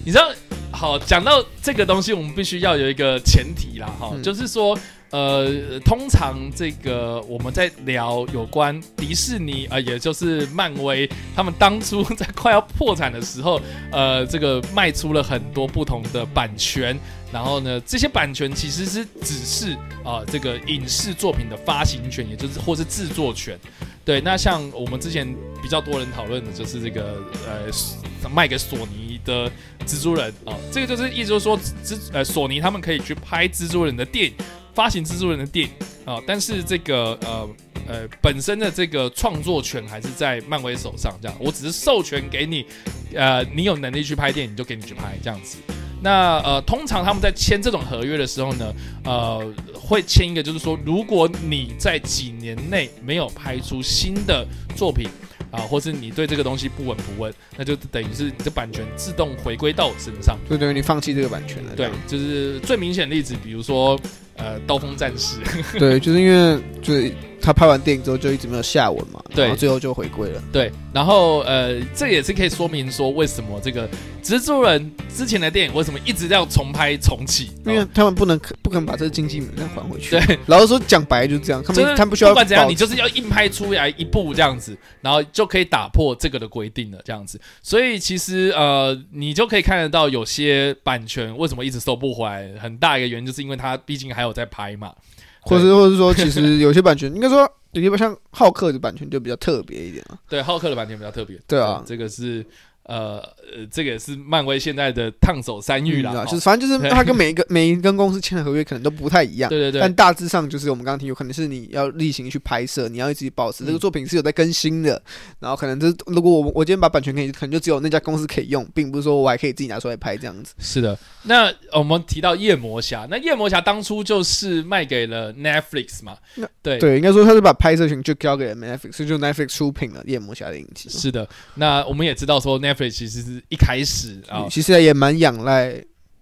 [0.05, 0.29] 你知道？
[0.71, 4.77] 好，讲到这个东西，我们必须要有一个前提啦，哈，就是说，
[5.13, 16.99] 呃，通常这个我们在聊有关迪士尼，呃，也就是漫威，他们当初在快要破产的时候，呃，这个卖出了很多不同的版权，
[17.31, 19.73] 然后呢，这些版权其实是只是
[20.03, 23.55] 啊，这个影视作品的发行权，也就是或是制作权。
[24.03, 29.47] 对，那像我们之前比较多人讨论的就是这个呃，卖给索尼的
[29.85, 34.33] 蜘蛛人啊，这个就是意思就是说，蜘呃索尼他们可以去拍蜘蛛人的电影，
[34.73, 35.73] 发行蜘蛛人的电影
[36.05, 37.49] 啊，但是这个呃
[37.87, 42.65] 呃本身的这个创作权还是在漫威手上，这样，我只是授权给你，
[43.13, 45.57] 呃，你有能力去拍电影就给你去拍这样子。
[46.01, 48.73] 那呃，通常他们在签这种合约的时候呢，
[49.05, 55.07] 呃，会签一个，就是说，如果你在几年内没有拍出新的作品
[55.49, 61.73] 啊，或是你对这个东西不闻不问，那就等于是你的版权自动回归到我身上，就等于你放弃这个版权了。
[61.73, 63.97] 对，就是最明显的例子，比如说
[64.35, 65.37] 呃，刀锋战士。
[65.79, 67.11] 对，就是因为就是。
[67.45, 70.41] 他拍完电影之后就一直没有下文嘛，对，最后就回归了。
[70.49, 73.85] 对，然后呃，这也是可以说明说为什么这个
[74.23, 80.17] 蜘蛛人之前的电影为什么一直要重拍重启，因为他们不能不可能把这个经济能量还回去。
[80.17, 87.37] 对， 老实说讲白就是这样，他们他们不需要不管怎样，你就是要硬拍出来一部这样子，然后就可以打破这个的规定了这样子。
[87.61, 94.93] 所以其实呃，你就可以看得到有些版权为什么一直收不回来，很大一个原因就是因为他毕竟还有在拍嘛。
[95.41, 100.17] 或是，或是说，其实有些版权，应该说，有些像浩克的版权就比较特别一点啊。
[100.29, 101.39] 对，浩克的版权比较特别。
[101.47, 102.45] 对啊，这个是。
[102.83, 103.17] 呃
[103.55, 115.01] 呃，这个也是漫威现在的烫手山芋啦，就是反正就是他跟每一个 每一根公司签的合约可能都不太一样，对对对，但大致上就是我们刚刚提，有可能是你要例行去拍摄，你要一直保持这个作品是有在更新的，
[115.39, 120.53] 然后可能这如果我我今天把版权给你，可能就只有那家公司可以用，并不是说我还可以自己拿出来拍这样子。
[120.59, 126.17] 是的，那我们提到夜魔侠，那夜魔侠当初就是卖给了 Netflix 嘛，
[126.61, 126.77] 对。
[126.79, 130.89] 对，应该说他是把拍摄权就交给了 Netflix，就 Netflix 出品了夜魔侠的影集。
[130.89, 133.43] 是的，那我们也知道说 Netflix 其实是。
[133.49, 135.73] 一开始啊，其实也蛮仰赖，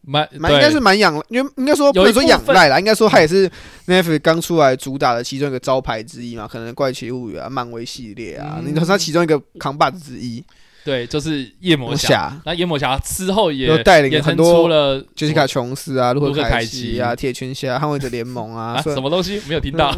[0.02, 3.50] 蛮蛮应该是蛮仰，因为应该说不能说仰赖啦，应该说它也是
[3.88, 10.44] Netflix 刚出来主打的其中一个招牌之一嘛，可能怪奇物语啊、漫威系列啊，你说它其中一个扛把子之一。
[10.84, 12.36] 对，就是夜魔侠。
[12.44, 19.96] 那夜魔侠之后也带领很多了杰西卡琼斯啊、卢克凯奇啊、铁拳侠、捍卫者联盟啊，什么东西没有听到？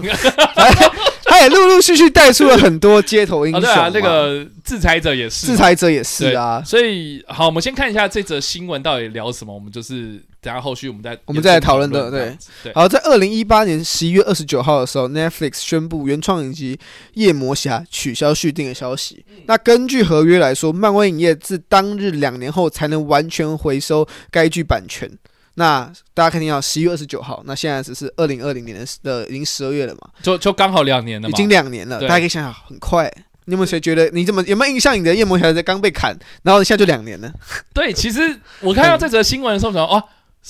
[1.33, 3.59] 他也陆陆续续带出了很多街头英雄。
[3.59, 6.61] 对啊，那个制裁者也是，制裁者也是啊。
[6.63, 9.51] 所以好，我们先看一下这则新闻到底聊什么。
[9.51, 12.11] 我们就是等下后续我们再我们再来讨论的。
[12.11, 12.37] 对，
[12.75, 16.77] 好，在二零一八年十一月二十九号的时候，Netflix 宣布原创影集
[17.15, 19.25] 《夜魔侠》取消续订的消息。
[19.47, 25.09] 那根据合约来说，漫威影业自当日两年后才能完全回收该剧版权。
[25.55, 30.09] 那大家肯定要十一月二十九号，那现在只是二零二零年的的已经十二月了嘛？
[30.21, 31.99] 就就刚好两年了，已经两年了。
[32.01, 33.11] 大家可以想想，很快。
[33.45, 34.97] 你有没有谁觉得你怎么有没有印象？
[34.97, 37.31] 你的夜魔侠在刚被砍，然后现在就两年了？
[37.73, 40.03] 对，其实我看到这则新闻的时候，说哦，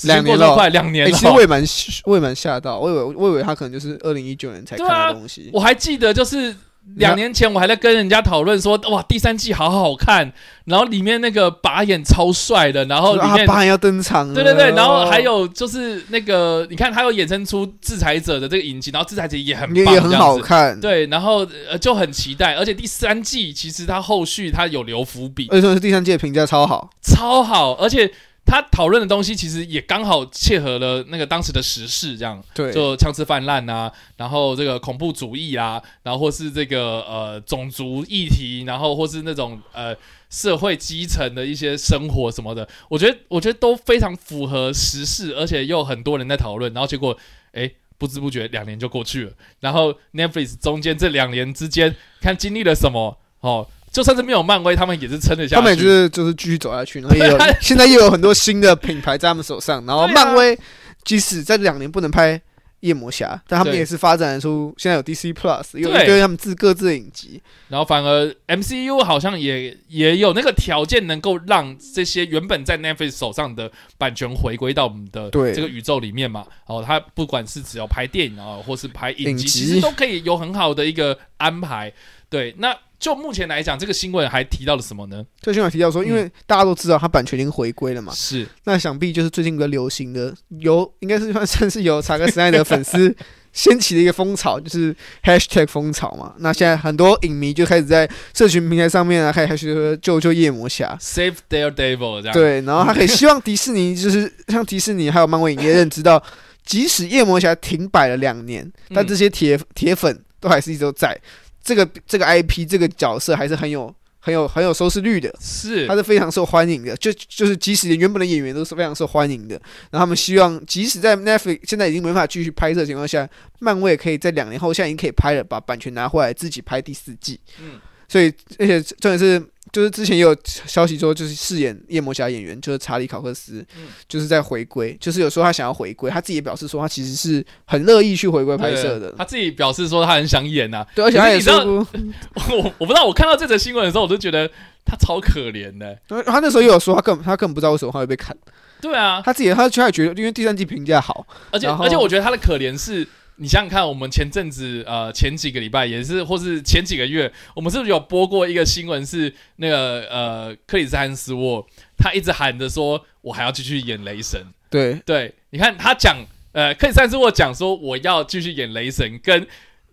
[0.04, 1.12] 两年了，快两年了。
[1.12, 1.64] 其实我也蛮
[2.06, 5.50] 我也蛮吓到，我以为我以为他可能就是二零一九年才看的东西。
[5.52, 6.56] 我还记得就是。
[6.96, 10.32] 两年前我还在跟人家讨论说，哇，第三季好好看，
[10.66, 28.12] 然后里面那个拔眼超帅的，然后里面拔眼要登场，对对对，然后还有就是那个，你看他有衍生出制裁者的这个影集，然后制裁者也很也很好看，对，然后呃就很期待，而且第三季其实他后续他有留伏笔，而且是第三季的评价超好，超好，而且。
[28.46, 39.96] 他讨论的东西其实也刚好切合了那个当时的时事，这样，对，就枪支泛滥啊，然后这个恐怖主义啊，然后或是这个呃种族议题，然后或是那种呃
[40.30, 47.18] 社会基层的一些生活什么的，我觉得我觉得都非常符合时事，而且又很多人在讨论，然后结果
[47.54, 53.68] 哎不知不觉两年就过去了，然后 Netflix 中间这两年之间看经历了什么哦。
[53.94, 55.56] 就算是没有漫威，他们也是撑得下去。
[55.56, 59.86] 他们就是就是继续走下去，然后 也有现在又有很多新的品牌在他们手上。
[59.86, 60.58] 然后漫威
[61.06, 62.42] 即使在两年不能拍
[62.80, 67.40] 夜魔侠，但他们也是发展出现在有 DC Plus，有一堆他们自各自的影集。
[67.70, 76.46] 然后反而 MCU 好像也也有那个条件，能够让这些原本在 Netflix 手上的版权回归到我们的这个宇宙里面嘛。
[76.66, 81.94] 哦，他不管是只要拍电影啊，或是拍影集，其实都可以有很好的一个安排。
[82.28, 82.76] 对，那。
[83.04, 85.26] 就目前来讲，这个新闻还提到了什么呢？
[85.42, 88.48] 这新闻提到说，因为大家都知道它版权已经回归了嘛，是。
[88.64, 93.14] 那想必就是最近比较流行的，由应该是算算是由查克·斯奈德粉丝
[93.52, 96.34] 掀起的一个风潮，就是 Hashtag 风潮嘛。
[96.38, 102.34] 那现在很多影迷就开始在社群平台上面啊，开始说救救夜魔侠，Save Daredevil 这样。
[102.34, 106.24] 对，然后他可以希望迪士尼就是 像迪士尼还有漫威影业认知到，
[106.64, 111.20] 即使夜魔侠停摆了两年，但这些铁铁粉都还是一直都在。
[111.64, 119.56] 这个这个 IP 这个角色还是很有很有很有收视率的，是它是非常受欢迎的，就就是即使连原本的演员都是非常受欢迎的，
[119.90, 123.28] 然后他们希望即使在 Netflix 现在已经没法继续拍摄的情况下，
[123.60, 127.40] 漫威也可以在两年后现在已经可以拍了，把版权拿回来自己拍第四季。
[127.62, 129.44] 嗯，所以而且重点是。
[129.74, 133.66] 就是之前也有消息说，就是饰演夜魔侠演员就是查理考克斯，
[134.08, 139.12] 就是在回归，就是有说他想要回归，他自己也表示说他其实是很乐意去回归拍摄的。
[139.18, 144.48] 他自己表示说他很想演呐，对，而且他也说， 我我不知道，我看到这则新闻的时候，我都觉得
[144.86, 145.98] 他超可怜的。
[146.24, 148.38] 他那时候也有说，他根本他根本不知道为什么他会被砍。
[148.80, 153.08] 对啊，他自己他他也觉得，因为第三季评价好，而且而且我觉得他的可怜是。
[153.38, 159.04] 你想想看，我们前阵子呃前几个礼拜也是，或是前几个月，我们是不是有播过一个新闻？
[159.06, 161.66] 是那个呃克里斯汉斯沃，
[161.98, 164.40] 他一直喊着说，我还要继续演雷神。
[164.70, 166.18] 对对，你看他讲
[166.52, 169.48] 呃克里斯汉斯沃讲说我要继续演雷神，跟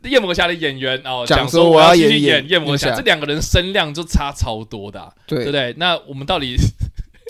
[0.05, 5.75] 夜魔侠的演员哦讲说我要继续演夜魔侠，这两个人声量就差超多的，对不对？
[5.79, 6.57] 那我们到底？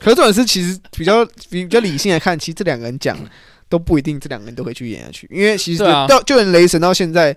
[0.02, 3.16] 可是这种事其实比较比较理性来看，其实这两个人讲。
[3.70, 7.34] 都不一定，这两个人都会去演下去，因为其实到就连雷神到现在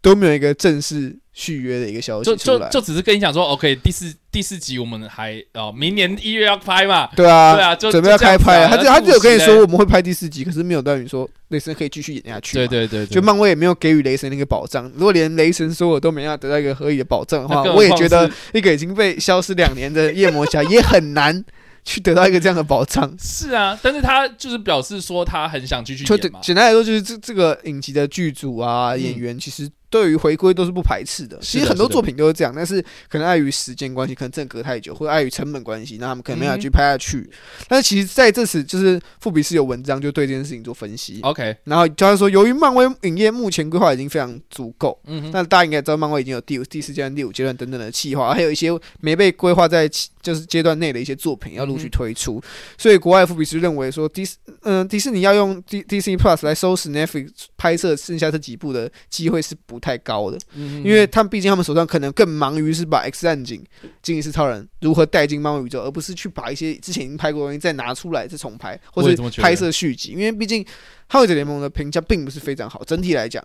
[0.00, 21.44] 都没有一个正式续约的一个消息出来，就就只是跟你讲说，OK，第四第四集我们还哦，明年一月要拍嘛，对啊，对啊，就准备要开拍，他就他就有跟你说我们会拍第四集，可是没有等于说雷神可以继续演下去，对对对，就漫威也没有给予雷神那个保障，如果连雷神说我都没要得到一个合理的保障的话，我也觉得一个已经被消失两年的夜魔侠也很难。
[21.84, 26.40] 去得到一个这样的保障是啊，但是他就是表示说他很想继续演嘛。
[26.42, 29.70] 简单来说，就是这这个影集的剧组啊，演员其实。
[29.90, 37.30] 对于回归都是不排斥的，其实很多作品都是这样，但是可能碍于时间关系，可能真的隔太久，或者碍于成本关系，那他们可能没法去拍下去。
[37.68, 41.20] 但是其实在这次，就是富比斯有文章就对这件事情做分析。
[41.22, 49.88] OK，然后就是说，由于漫威影业目前规划已经非常足够，嗯，那大家应该知道，漫威已经有第五、第四阶段、第五阶段等等的计划，还有一些没被规划在
[50.24, 52.42] 就是阶段内的一些作品要陆续推出。
[52.78, 60.38] 所以国外富比斯认为说，迪斯嗯迪士尼要用 D D C Plus 来收拾 Netflix 拍摄剩下这几部的机会是不太高的。
[60.54, 63.62] 因为他们毕竟他们手上可能更忙于是把 X 战警、
[64.02, 70.12] 惊异是超人如何带进漫威宇宙，而不是去把一些之前已经拍过的东西再拿出来再重拍，或者拍摄续集。
[70.12, 70.64] 因为毕竟
[71.08, 73.44] 《捍卫者联盟》的评价并不是非常好，整体来讲，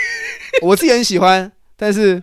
[0.62, 1.50] 我自己很喜欢。
[1.76, 2.22] 但是，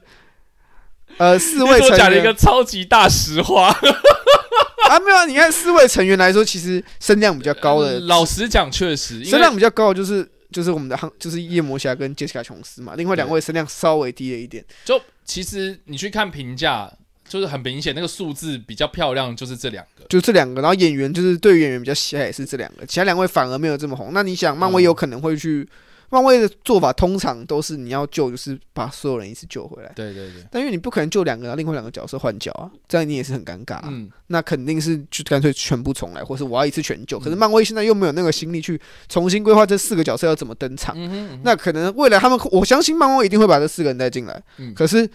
[1.17, 3.67] 呃，四位成员讲了一个超级大实话
[4.89, 5.25] 啊，没有啊？
[5.25, 10.27] 你看四位成员来说，其实声量比较高的，老实讲，确实声量比较高的，就是。
[10.49, 12.93] 就是我们的汉，就是夜魔侠跟杰西卡琼斯嘛。
[12.95, 14.63] 另外两位声量稍微低了一点。
[14.85, 16.89] 就其实你去看评价，
[17.27, 20.61] 就是很明显那个数字比较漂亮，就是这两个，就这两个。
[20.61, 22.85] 然后演员就是对演员比较喜爱，也是这两个。
[22.85, 24.11] 其他两位反而没有这么红。
[24.13, 25.67] 那你想，漫威有可能会去
[26.09, 29.91] 漫威的做法通常都是你要救，就是把所有人一次救回来。
[29.95, 30.43] 对对对。
[30.49, 33.79] 但因为你不可能救两个，另外两个角色换角啊，这样你也是很尴尬。
[33.83, 34.09] 嗯。
[34.27, 37.19] 那肯定是就干脆全部重来，或是我要一次全救。
[37.19, 38.79] 可是漫威现在又没有那个心力去
[39.09, 40.95] 重新规划这四个角色要怎么登场。
[40.97, 44.41] 嗯哼那可能未来他们，我相信漫威一定会把这四个人带进来。
[44.57, 44.73] 嗯。
[44.73, 45.09] 可是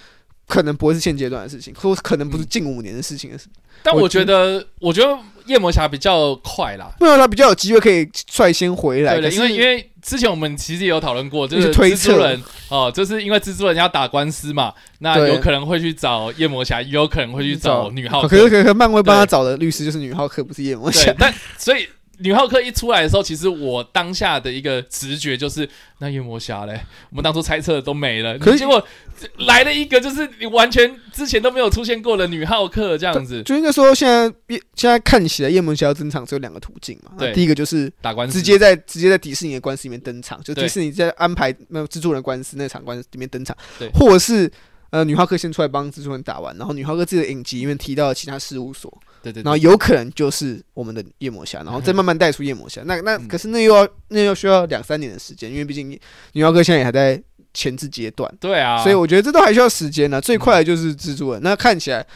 [0.46, 3.46] 可能不会是现阶段的事情，或可能不是近五年的事情的事。
[3.82, 9.14] 但我觉得，我觉得夜魔侠比较快啦，不然他比较有机会可以率先回来。
[9.14, 18.28] 对的，因为因为之前我们其实也有讨论过，就是推蛛人哦，就是因为蜘蛛人要打官司嘛，那有可能会去找夜魔侠，也有可能会去找女浩克。
[18.28, 21.14] 可是可是漫威帮他找的律师就是女浩克，不是夜魔侠。
[21.18, 21.88] 但所以。
[22.22, 25.68] 女浩克一出来的时候，其实我当下的一个直觉就是，
[25.98, 28.84] 那夜魔侠嘞，我们当初猜测的都没了，可是结果
[29.38, 33.42] 来了一个，就是你完全之前都没有出现过的女浩克这样子。
[33.42, 34.32] 就应该说，现在
[34.74, 37.12] 现在看起来夜魔侠要登场只有两个途径嘛。
[37.18, 44.50] 对，第一个就是打官司，直接在直接在迪士尼的官司里面登场，就迪士尼在安排那蜘蛛人官司那场官司里面登场，对，或者是
[44.90, 48.92] 呃女浩克先出来帮蜘蛛人打完，然后女浩克自己的影集里面提到了其他事务所。
[49.22, 52.82] 对对，然后有可能就是我们的夜魔侠，然后再慢慢带出夜魔侠。
[52.84, 55.88] 那那可是那又要那又需要两三年的时间，因为毕竟
[56.32, 57.22] 女妖哥现在也还在
[57.54, 58.32] 前置阶段。
[58.40, 60.20] 对啊，所以我觉得这都还需要时间呢。
[60.20, 62.06] 最快的就是蜘蛛人，那看起来。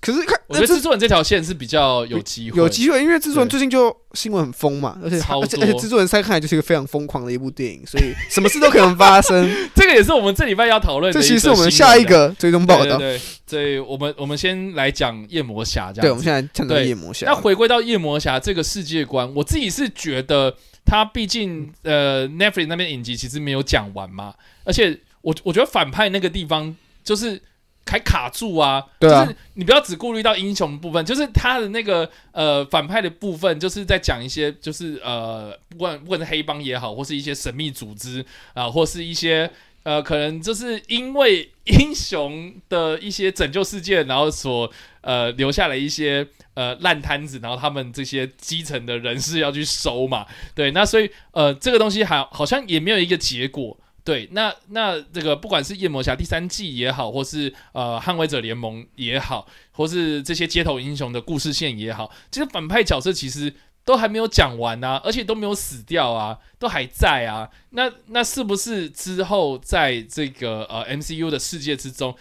[0.00, 9.50] 可是看，我觉得制作人这条线是比较有机会，有机会，因为制作人最近就新闻很疯嘛，而且而且制作人三看来就是一个非常疯狂的一部电影，所以什么事都可能发生。
[9.74, 12.96] 这个也是我们这礼拜要讨论，这其实是我们下一个追踪报道。
[12.96, 16.02] 对，所以我们我们先来讲夜魔侠，这样。
[16.02, 17.26] 对，我们现在讲到夜魔侠。
[17.26, 24.34] 那回归到夜魔侠这个世界观，我自己是觉得，他毕竟呃，Netflix 那边影集其实没有讲完嘛，
[24.64, 27.42] 而且我我觉得反派那个地方就是。
[27.88, 28.84] 还卡住啊！
[29.00, 38.24] 就是你不要只顾虑到英雄部分，就是他的那个呃反派的部分，就是在讲一些就是呃不管不管是黑帮也好，或是一些神秘组织
[38.54, 39.48] 啊，或是一些
[39.84, 44.68] 呃可能就是因为英雄的一些拯救世界，然后所
[45.02, 50.26] 呃留下了一些呃烂摊子，然后他们这些基层的人士要去收嘛。
[50.56, 53.78] 对，那所以呃这个东西还好像也没有一个结果。
[54.06, 63.52] 对，那那这个不管是夜魔侠第三季也好，或是呃捍卫者联盟也好，或是这些街头英雄的故事线也好，其实反派角色其实
[63.84, 67.50] 都还没有讲完啊，而且都没有死掉啊，都还在啊。
[67.70, 72.14] 那那是不是之后在这个呃 MCU 的世界之中，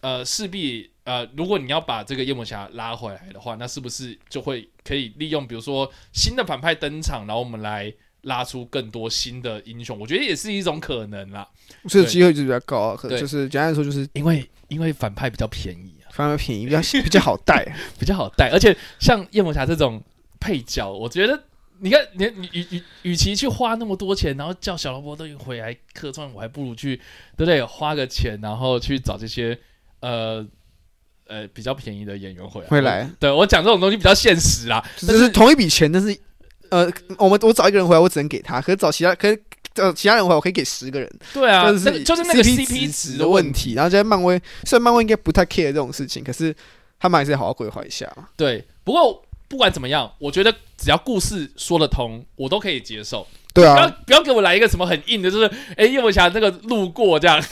[0.00, 7.94] 呃势必呃如果你要把这个夜魔侠拉回来的话，那是不是就会可以利用比如说新的反派登场，然后我们来。
[8.22, 11.48] 拉出更多新的英雄，我觉得也是一种可能啦。
[11.88, 12.96] 所以机会就比较高啊。
[12.96, 17.64] 可就是简单来说，就是因为因为反派比较便宜啊，反而便宜，比较 比较好带，
[17.98, 18.50] 比较好带。
[18.52, 20.02] 而且像夜魔侠这种
[20.38, 21.42] 配角，我觉得
[21.78, 26.96] 你看，你你与与与其去花那么多钱，然后叫小萝卜都回来客串，我还不如去
[27.36, 27.62] 对不对？
[27.64, 29.58] 花个钱，然后去找这些
[30.00, 30.46] 呃
[31.26, 32.66] 呃比较便宜的演员回来。
[32.68, 36.18] 回来，对我讲这种东西比较现实啦，就是同一笔钱，但是。
[36.70, 39.42] 呃，我们我找一个人回来，我只能给他；可是找其他，可是
[39.74, 41.10] 找其他人回来，我可以给十个人。
[41.34, 43.74] 对啊，就是就是那个 CP 值的问题。
[43.74, 46.54] 然后在漫威，虽然漫威应该不太 care 这种事情，可是
[46.98, 48.10] 他们还是要好好规划一下。
[48.36, 53.26] 对，不过不管怎么样，我觉得只要故事说得通，我都可以接受。
[53.52, 57.36] 对啊，不要不要给我来一个什么很硬的，就是哎叶武侠那个路过这样，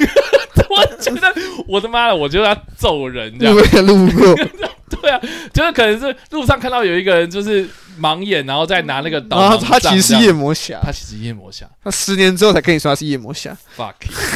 [0.70, 1.34] 我觉得
[1.66, 3.54] 我的妈的，我就要揍人这样。
[3.84, 4.34] 路过，
[5.00, 5.20] 对啊，
[5.52, 7.68] 就是可能是路上看到有一个人就是。
[7.98, 9.40] 盲眼，然后再拿那个刀。
[9.40, 11.68] 然后他其实是夜魔侠，他其实夜魔侠。
[11.82, 13.56] 他十年之后才跟你说他是夜魔侠。
[13.76, 13.92] Fuck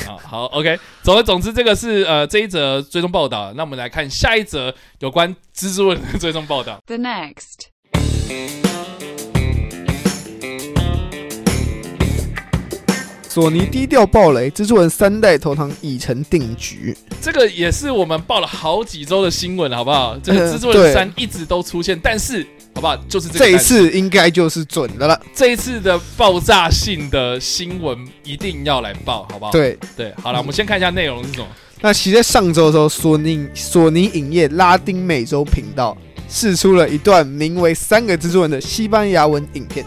[0.09, 0.79] 啊，好，OK。
[1.03, 3.53] 总而总之，这个是呃这一则追踪报道。
[3.57, 6.81] 那我们来看下一则有关蜘蛛人的追踪报道。
[6.87, 7.69] The next，
[13.29, 16.97] 索尼低调爆雷，蜘蛛人三代头堂已成定局。
[17.21, 20.19] 这个也是我们报了好几周的新闻，好不好？
[20.19, 22.47] 这个蜘蛛人三一直都出现，但是。
[22.75, 22.97] 好不好？
[23.09, 25.21] 就是这一次应该就是准的了。
[25.35, 29.53] 这一次的爆炸性的新闻一定要来报，好不好？
[29.53, 31.47] 对对，好了，我们先看一下内容是什么。
[31.81, 35.97] 那其实在上周的时候，索尼索尼影业拉丁美洲频道
[36.29, 39.85] 试出了一段名为《三个蜘蛛人》的西班牙文影片。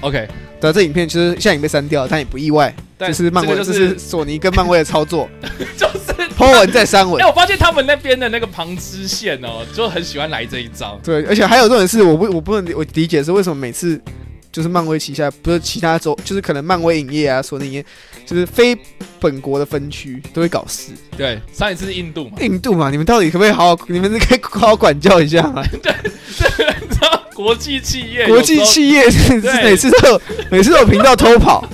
[0.00, 0.26] OK，
[0.60, 2.74] 的这影片其实现在已经被删掉了，但也不意外。
[2.98, 5.28] 就是漫威，这是索尼跟漫威的操作。
[5.76, 5.96] 就是。
[6.36, 11.00] 抛文再删文，哎，我发现他们那边的那个旁支线哦，就很喜欢来这一招。
[11.02, 13.98] 对，而且还有这种事，我不，我不能，我理解是为什么每次
[14.52, 17.86] 就是漫威旗下，不是其他州，就是可能漫威影业啊，索尼影业，
[18.26, 18.76] 就是非
[19.18, 20.92] 本国的分区都会搞事。
[21.16, 25.64] 对，上一次是印度嘛，印度嘛，你们到底可不可以好好，你们可以好好管教一下嘛？
[25.82, 30.20] 对，你知道国际企业，国际企业是每次都有，
[30.50, 31.62] 每次都有频道偷跑。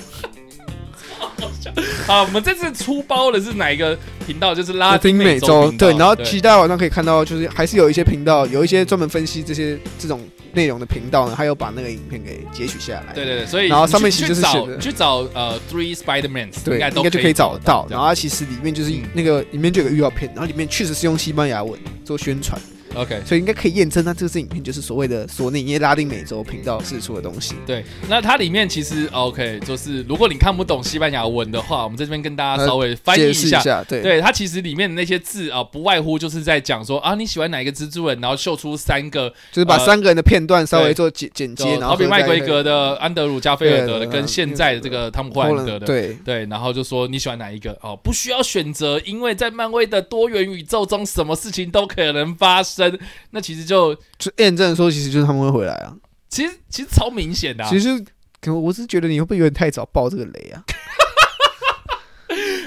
[2.04, 3.96] 好，我们这次出包的是哪一个
[4.26, 4.52] 频道？
[4.52, 5.70] 就是拉丁美洲。
[5.78, 10.20] 对，然后其实大家晚上可以看到，就是还是有一些频道，有一些专门分析这些这种
[10.52, 13.12] 内容的频道呢，还有把那个影片给截取下来。
[13.14, 17.86] 对对对，所以然后上面其实去找去找呃 Three Spiderman，对，应该就可以找到。
[17.88, 22.60] 然后它其实里面就是那个里面就有个预告片，然后里面确实是用西班牙文做宣传。
[22.94, 27.54] OK，所以应该可以验证，那这支影片就是所谓的索尼耶拉丁美洲频道试出的东西。
[27.66, 33.82] 对，那它里面其实 OK，就是如果你看不懂西班牙文的话，我们在这边跟大家稍微翻译一下。
[33.84, 52.81] 对，对，它其实里面的那些字啊，不外乎就是在讲说啊，你喜欢哪一个蜘蛛人，然后秀出三个，就是把三个人的片段稍微做剪剪接，然后比麦奎格的安德鲁加菲尔德的跟现在的这个汤姆霍兰德的，对对，然后就说你喜欢哪一个哦，不需要选择，因为在漫威的多元宇宙中，什么事情都可能发生。
[53.30, 53.64] 那其实。
[53.64, 55.94] 就就验证说，其实就是他们会回来啊。
[56.28, 57.64] 其实其实超明显的。
[57.64, 58.04] 其实，
[58.40, 60.62] 可我是觉得你会不会有点太早爆这个雷啊？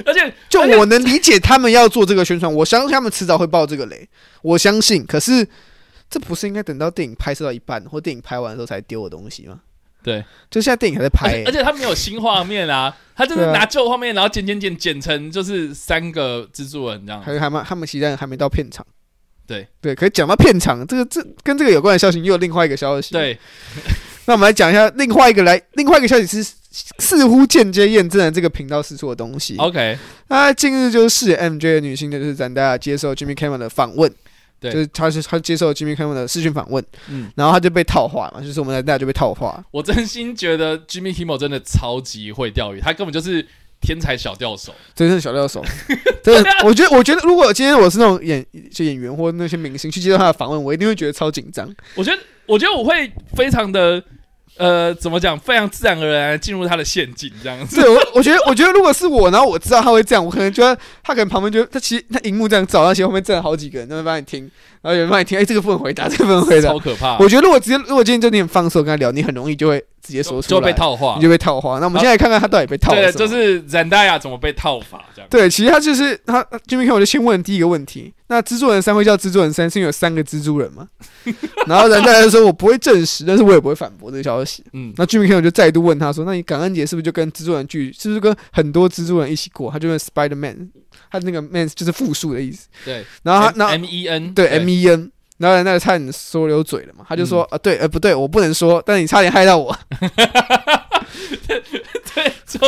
[0.05, 4.07] 而且，就我能理解他们要做这个宣传，我相信他们迟早会爆这个雷。
[4.41, 5.47] 我相信，可是
[6.09, 9.59] 这不是应该等到电影拍摄到一半或电影拍完的时候才丢的东西吗？
[10.01, 17.21] 对，就现在电影还在拍，而且他没有新画面啊，他就是拿旧画面，然后剪剪剪剪成就是三个蜘蛛人这样。
[17.21, 18.85] 还有他们，他们其实还没到片场。
[19.47, 23.13] 对对，可以讲到片场，这个这跟这个有关的消息又有另外一个消息。
[23.13, 23.37] 对，
[24.25, 26.53] 那我们来讲一下另外一个来另外一个消息是
[26.99, 29.55] 似乎间接验证了这个频道是错的东西。
[29.57, 34.11] OK，那近日就是 MJ 的女星就是咱大家接受 Jimmy Kimmel 的访问，
[34.59, 39.63] 对，就是他是他接受 Jimmy Kimmel 的视讯访问，嗯，然后他就被套话嘛，就是我们大家就被套话。
[39.71, 43.45] 我真心觉得 Jimmy Kimmel 真的超级会钓鱼，他根本就是。
[43.85, 45.63] 天才小钓手，真是小钓手，
[46.23, 46.49] 真的。
[46.65, 51.71] 我觉得，我觉得，如果今天我是那种演就演员或那些明星去接受他的访问，我一定会觉得超紧张。
[51.93, 54.03] 我觉得，我觉得我会非常的。
[54.57, 55.37] 呃，怎么讲？
[55.37, 57.81] 非常自然而然进入他的陷阱，这样子。
[57.81, 60.73] 对，我我觉得，我觉得如果是我，然后我知道他会这样，我可能觉得
[61.03, 64.49] 他可能旁边就他其实他荧幕这样照，而且后面站了好几个人，他会帮你听，
[64.81, 65.37] 然后有人帮你听。
[65.37, 67.17] 哎，这个不能回答，这个不能回答，超可怕。
[67.17, 71.79] 我觉得如果直接，如果今天就你很放松跟他聊，你很容易就会直接说出就被套话，你就被套话。
[71.79, 72.93] 那我们现在看看他到底被套。
[72.93, 75.27] 对，就是 Zendaya 怎么被套法这样。
[75.29, 78.13] 对，其实他就是他，Jimmy 看我就先问第一个问题。
[78.27, 80.87] 那蜘蛛人三会叫蜘蛛人三，是因为有三个蜘蛛人吗？
[81.67, 87.93] 然后人家就说：“我不会证实，但是我也不会反驳这个消息。”嗯，那 Jimmy Kimmel 就再度问他说：“那你感恩节是不是就跟蜘蛛人聚？
[87.93, 90.71] 是不是跟很多蜘蛛人一起过？”他就问 Spider Man，
[91.11, 92.67] 他那个 Man 就是复数的意思。
[92.83, 99.77] 对，然后他那 M E N 对 M E N，然后那个差点说溜嘴了嘛，他就说：“啊，对，呃，不对，我不能说，但你差点害到我。
[102.15, 102.59] ”对，就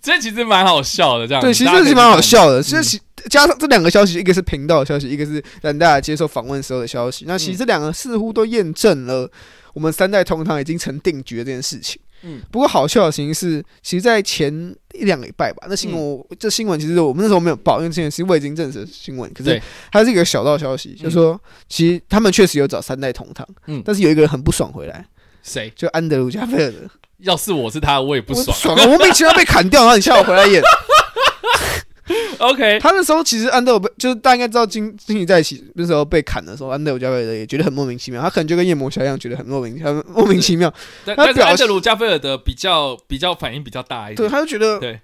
[0.00, 2.62] 这其实蛮好笑的，这样对，其实是蛮好笑的。
[2.62, 7.24] 其实加上这两个消息，一个是频道的消息，一个是让大家接受访问时候的消息。
[7.26, 9.28] 那其实这两个似乎都验证了
[9.74, 12.00] 我们三代同堂已经成定局的这件事情。
[12.22, 14.52] 嗯，不过好笑的情是，其实，在前
[14.94, 19.32] 一两个礼拜吧，那新闻这新闻其实我们那时候没有报，因为之前是未经证实的新闻。
[19.32, 19.60] 可是
[19.92, 25.04] 它是一个小道消息，就说其实他们确实有找三代同堂，嗯，但是有一个人很不爽回来，
[25.42, 25.72] 谁？
[25.76, 26.78] 就安德鲁加菲尔德。
[27.18, 28.56] 要是我是他，我也不爽。
[28.56, 30.62] 爽，我莫名其妙被砍掉，然后你下午回来演。
[32.38, 38.20] OK，他那时候其实安德鲁就是大家应该知道，金金宇在一起那时候被砍的时候，安德鲁加菲尔德也觉得很莫名其妙。
[38.22, 40.72] 他可能就跟夜魔侠一样，觉得很莫名 很莫名其妙。
[41.04, 45.00] 但但是安德鲁加菲尔德比较比较反应比较大一点，对，他就觉得对，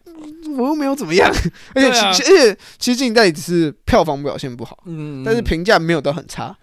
[0.57, 1.29] 我又没有怎么样。
[1.75, 6.57] 而且而且其实金宇在只是票房表现不好，嗯，但是评价没有到很差。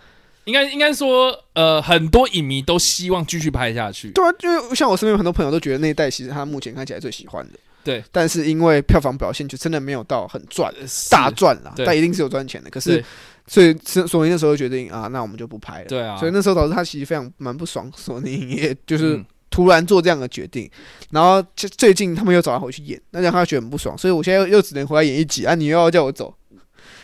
[0.45, 4.09] 应该应该说，呃，很多影迷都希望继续拍下去。
[4.11, 7.59] 对啊，因为像我身边很多朋友都觉得那一代其实他目前看起来最喜欢的。
[7.83, 10.73] 对，但是因为票房表现就真的没有到很赚，
[11.09, 12.69] 大赚啦，但一定是有赚钱的。
[12.69, 13.03] 可是，
[13.47, 15.85] 所以索尼那时候决定啊，那我们就不拍了。
[15.87, 20.69] 对啊，所以那时候导致他其实非常蛮不爽，索尼影业就是突然做这样的决定。
[21.11, 23.97] 然后最近他们又找他回去演，那让他觉得很不爽。
[23.97, 26.35] 所以我现在又又只能回来演一集啊，你又要叫我走。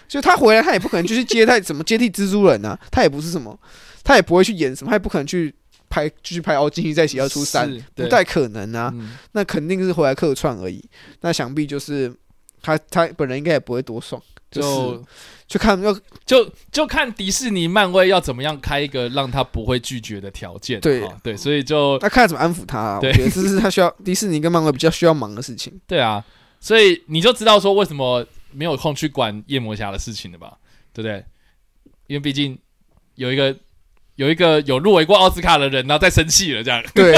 [0.08, 2.78] 所以他回来，他也不可能就是接他怎么接替蜘蛛人呢？
[2.92, 3.60] 他也不是什么，
[4.04, 5.52] 他也不会去演什么，他也不可能去
[5.96, 8.94] 拍继续拍哦，继续在一起要出三，不太可能啊。
[9.32, 10.84] 那肯定是回来客串而已。
[11.22, 12.14] 那想必就是
[12.62, 14.22] 他他本人应该也不会多爽，
[14.52, 15.02] 就
[15.48, 20.82] 就看要就就看迪士尼漫威要怎么样开一个让他不会拒绝的条件。
[20.82, 22.98] 对对，所以就那看怎么安抚他。
[22.98, 25.80] 我觉得这是他需要迪士尼跟漫威比较需要忙的事情。
[25.88, 26.24] 对啊，
[26.60, 28.26] 所以你就知道说为什么。
[28.58, 30.58] 没有空去管夜魔侠的事情了吧？
[30.94, 31.22] 对不对？
[32.08, 32.58] 因为毕竟
[33.16, 33.54] 有一个
[34.16, 37.18] 有一个有入围过奥斯卡的人，然后再生气了，这样 对，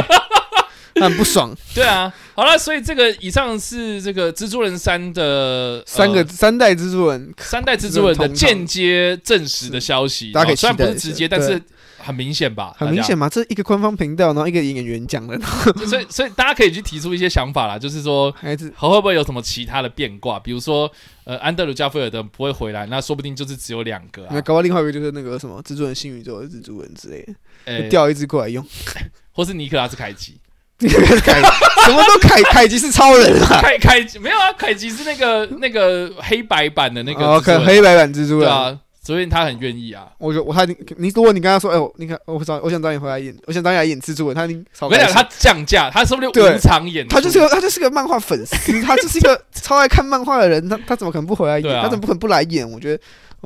[1.01, 1.55] 很不爽。
[1.75, 10.31] 对啊，好了，所以这个以上是这个蜘蛛人三的三个三代蜘蛛人，三代蜘蛛人的间接证实的消息。
[10.31, 11.61] 大家可以虽然不是直接，但是
[12.07, 12.73] 很明显吧？
[12.77, 15.37] 很明显嘛，这一个官方频道，然后一个演员讲的，
[15.85, 20.39] 所以所以大家可以去提出一些想法啦，就是说，孩子会不会有什么其他的变卦？
[20.39, 20.89] 比如说，
[21.25, 24.29] 呃，安德鲁加菲尔德不会回来，那说不定就是只有两个啊。
[24.31, 27.27] 那搞到另外一个就是那个什么蜘蛛人新宇宙的蜘蛛人之类
[27.65, 28.65] 的，调一只过来用，
[29.33, 30.37] 或是尼克拉斯凯奇。
[30.79, 30.87] 凯
[31.87, 33.59] 什么都凯凯奇是超人啊！
[33.59, 38.77] 凯凯没有啊，凯奇是那个那个黑白版的那个哦，黑白版蜘蛛人啊，
[39.07, 40.07] 所以他很愿意啊。
[40.17, 40.65] 我我他
[40.97, 47.07] 你如果你跟他说，哎，我你看我找我想找你回来演，我想找你来演蜘蛛人，他已经我跟你讲，他降价，他是不是无偿演？
[47.07, 51.81] 他就是个他就是个漫画粉丝，他就是一个 超爱看漫画的人，他他怎么可能不回来演？
[51.81, 52.69] 他怎么可能不来演？
[52.69, 53.01] 我觉得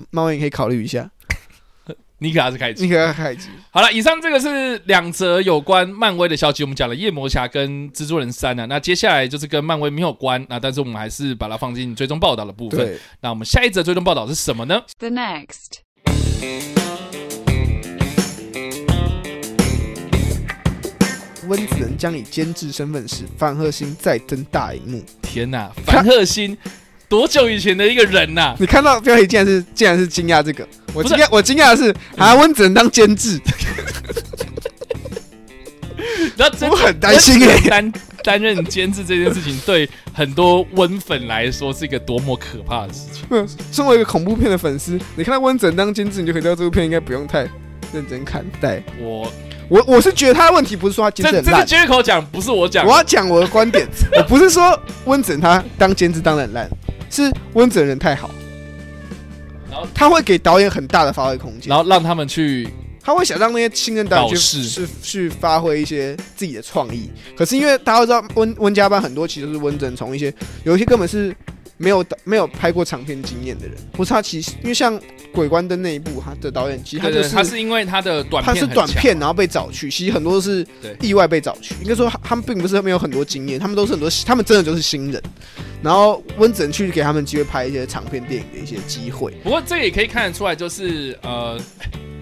[0.09, 1.09] 漫威你可以考虑一下。
[2.23, 3.49] 尼克拉斯凯奇，尼克拉斯凯奇。
[3.71, 8.67] 好了，以上这个是两则有关漫威的消息，我们讲了夜魔侠跟蜘蛛人三呢。
[8.69, 12.95] 那接下来就是跟漫威没有关，那但是我们还是把它放进追踪报道的部分。
[13.21, 15.79] 那我们下一则追踪报道是什么呢？The next，
[21.47, 25.03] 温子仁将以监制身份使，范鹤星再登大荧幕。
[25.23, 26.55] 天哪，范鹤星。
[27.11, 28.55] 多久以前的一个人呐？
[28.57, 33.37] 你看到标题竟然是竟然是惊讶这个，我惊讶我惊讶的是啊，温子仁当监制，
[36.37, 37.93] 然后我很担心哎，担
[38.23, 43.25] 担任监制这件事情对很多温粉来说是一个多么可怕的事情。
[43.73, 47.41] 身为一个恐怖片的粉丝，你看到温子仁当监制，你就可以知道这部片应该不用太
[47.91, 48.81] 认真看待。
[48.97, 49.29] 我
[49.67, 52.85] 我我是觉得他的问题不是说他监制烂，这是口讲，不是我讲。
[52.85, 53.85] 我要讲我的观点，
[54.15, 56.69] 我不是说温子仁他当监制当的很烂。
[57.11, 58.31] 是温子仁人太好，
[59.69, 62.67] 然后他会给导演很大的发挥空间，然后让他们去，
[63.03, 67.11] 他会想让那些新人导演去是去发挥一些自己的创意。
[67.35, 70.33] 可是因为大家都知道温温家班很多其实是温子仁从一些
[70.63, 71.35] 有一些根本是。
[71.81, 74.97] 没有没有拍过长片经验的人，不是他其实因为像
[75.33, 80.65] 《鬼关灯》那一部，他的导演其实他就是他是因为他的短他是短片，然后被找去，其实很多都是
[81.01, 81.73] 意外被找去。
[81.81, 85.21] 应该说他们并不是没有很多经验，他们都是很多他们真的就是新人。
[85.81, 89.31] 然后温子仁去给他们机会拍一些长片电影的一些机会。
[89.43, 91.59] 不过这也可以看得出来，就是呃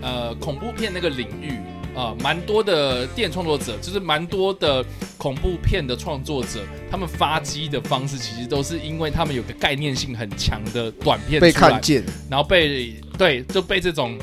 [0.01, 1.53] 呃恐怖片那个领域。
[1.99, 4.85] 啊，蛮多的电影创作者，就是蛮多的
[5.17, 14.17] 恐怖片的创作者，他们发机的方式其实都是因为他们有个概念性很强的短片被看见，然后被对就被这种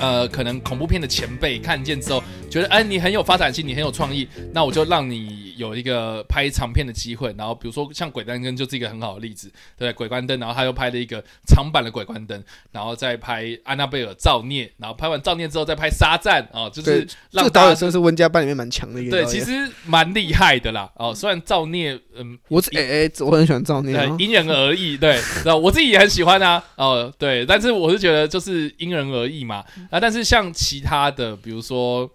[0.00, 5.43] 呃可能恐怖片的前辈看见之后，觉得哎你很有发展性，你很有创意，那我就让你。
[5.56, 12.38] 有一个拍长片的机会，然后比如说像《鬼关灯》就是一个很好的例子，对《鬼关灯》，然后他又拍了一个长版的《鬼关灯》，
[12.72, 19.52] 然后再拍《安娜贝尔造孽》，然后拍完造孽之后再拍《沙赞》啊，就是这个导演真的是温家班里面蛮强的一个对，其实
[19.86, 20.90] 蛮厉害的啦。
[20.96, 26.62] 哦，虽然造孽，嗯， 我哎哎，我很喜欢造孽，因人而异，对， 然后我自己也很喜欢啊。
[26.76, 29.64] 哦，对，但是我是觉得就是因人而异嘛。
[29.90, 32.10] 啊，但是像其他的，比如说。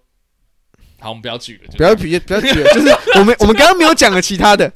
[0.99, 2.89] 好，我们不要举了，不要举，不要举，就是
[3.19, 4.71] 我们我们刚刚没有讲的其他的，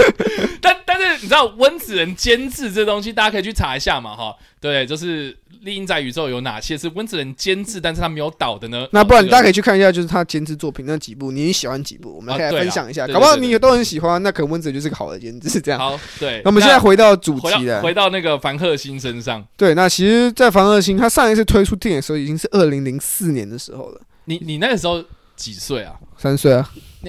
[0.60, 8.86] 但但是你知道温子仁监制这东西，大家可以去查一下嘛，哈，对，就是《丽英在宇宙》有哪些是温子仁监制，但是他没有导的呢？
[8.92, 12.16] 那不然大家可以去看一下，就是他监制作品那几部，你喜欢几部？
[12.16, 15.78] 我们可以分享一下，搞不好你也都很喜欢，那可能温子仁就是个好的监制，这样。
[15.78, 16.40] 好，对。
[16.44, 19.44] 那我们现在回到主题了，回到那个凡赫星身上。
[19.56, 24.00] 对，那其实，在凡赫星他上一次推出电影的时候，已经是二零零四年的时候了。
[24.24, 25.04] 你你那个时候。
[25.38, 25.94] 几岁啊？
[26.16, 26.68] 三岁啊！
[27.00, 27.08] 你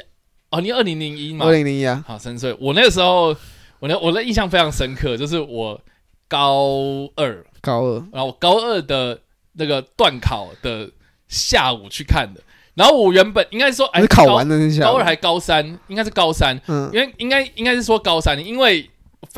[0.51, 1.47] 哦，你二零零一嘛？
[1.47, 2.03] 二零零一啊！
[2.07, 2.55] 好，三岁。
[2.61, 3.35] 我那个时候，
[3.79, 5.81] 我那我的印象非常深刻，就是我
[6.27, 9.19] 高二，高二，然后我高二的
[9.53, 10.91] 那个段考的
[11.27, 12.41] 下午去看的。
[12.75, 16.59] 然后我原本应该说，哎，考完的那下，高二还高三，应该是高三。
[16.67, 18.89] 嗯，因为应该应该是说高三，因为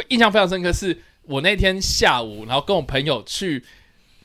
[0.10, 3.64] 印象非常深刻，是我那天下午，然后跟我朋友去。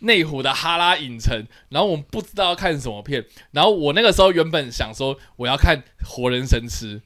[0.00, 7.00] 内湖的哈拉影城，然后我们不知道要看什么片，然后我那个时候原本想说我要看《活人生吃》，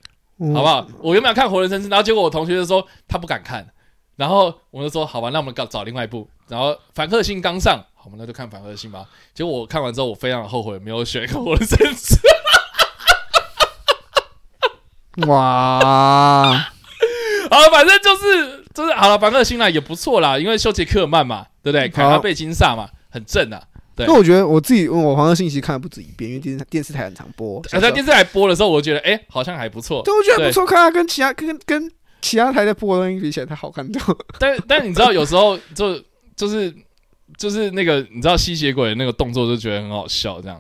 [0.55, 0.87] 好不好？
[1.01, 3.69] 我原本要看《活人生吃》，然后结果我同学就说他不敢看，
[4.17, 6.29] 然后我就说好吧，那我们搞找另外一部。
[6.49, 9.07] 然后凡客信刚上，好嘛，那就看凡客信吧。
[9.33, 12.17] 结果我看完之后，我非常后悔没有选《活人生吃》。
[15.29, 16.55] 哇，
[17.51, 21.47] 好，反正就是就是好了，凡客星啦也不错啦，因为修杰克尔曼嘛。
[21.63, 21.87] 对不对？
[21.91, 23.63] 凯拉贝金萨嘛，很正啊。
[23.95, 27.61] 对，那我觉得我自己我黄色信息看了不止一遍，因为电视电视台很常播。
[27.65, 30.03] 在电视台播的时候，我觉得哎，好像还不错。
[30.03, 31.93] 对，我觉得不错，看它跟其他跟跟
[32.23, 34.01] 其他台在播的东西比起来，它好看多。
[34.41, 36.03] 但但你知道，有时候就
[36.35, 36.75] 就是
[37.37, 40.59] 就是那个你知道吸血鬼的那个动作，就觉得很好笑，这样。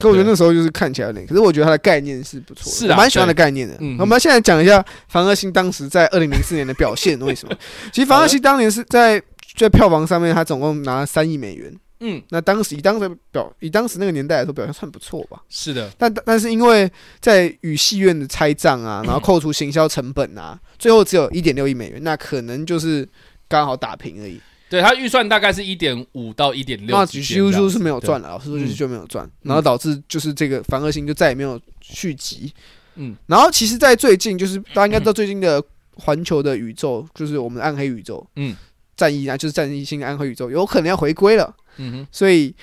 [0.00, 3.76] 可我觉得那时候就是看起来有点，可是我觉得它的概念是不错，是啊，蛮喜欢的概念的。
[3.80, 7.54] 嗯，我们现在讲一下凡二星当时在二零零四年的表现，为什么？
[7.92, 9.22] 其实凡二星当年是在。
[9.56, 15.42] 在票房上面，他总共拿了三亿美元，嗯，那当时以当时表以当时那个年代来说，表现算不错吧？
[15.50, 16.90] 是的，但但是因为
[17.20, 23.06] 在与戏院的拆账啊， 然后扣除行销成本啊，最后只有一点六亿美元，那可能就是
[23.48, 24.40] 刚好打平而已。
[24.70, 32.52] 对他预算大概是一点五到一点六，那几乎是没有赚了，老实说就就没有赚，然后导致就是这个凡恶星就再也没有续集。
[32.94, 35.62] 嗯，然后其实，在最近就是大家应该知道最近的
[35.96, 38.54] 环球的宇宙，就是我们的暗黑宇宙，嗯，
[38.96, 41.52] 战役啊，就是战役星暗黑宇宙，有可能要回归了。
[41.78, 42.54] 嗯哼，所以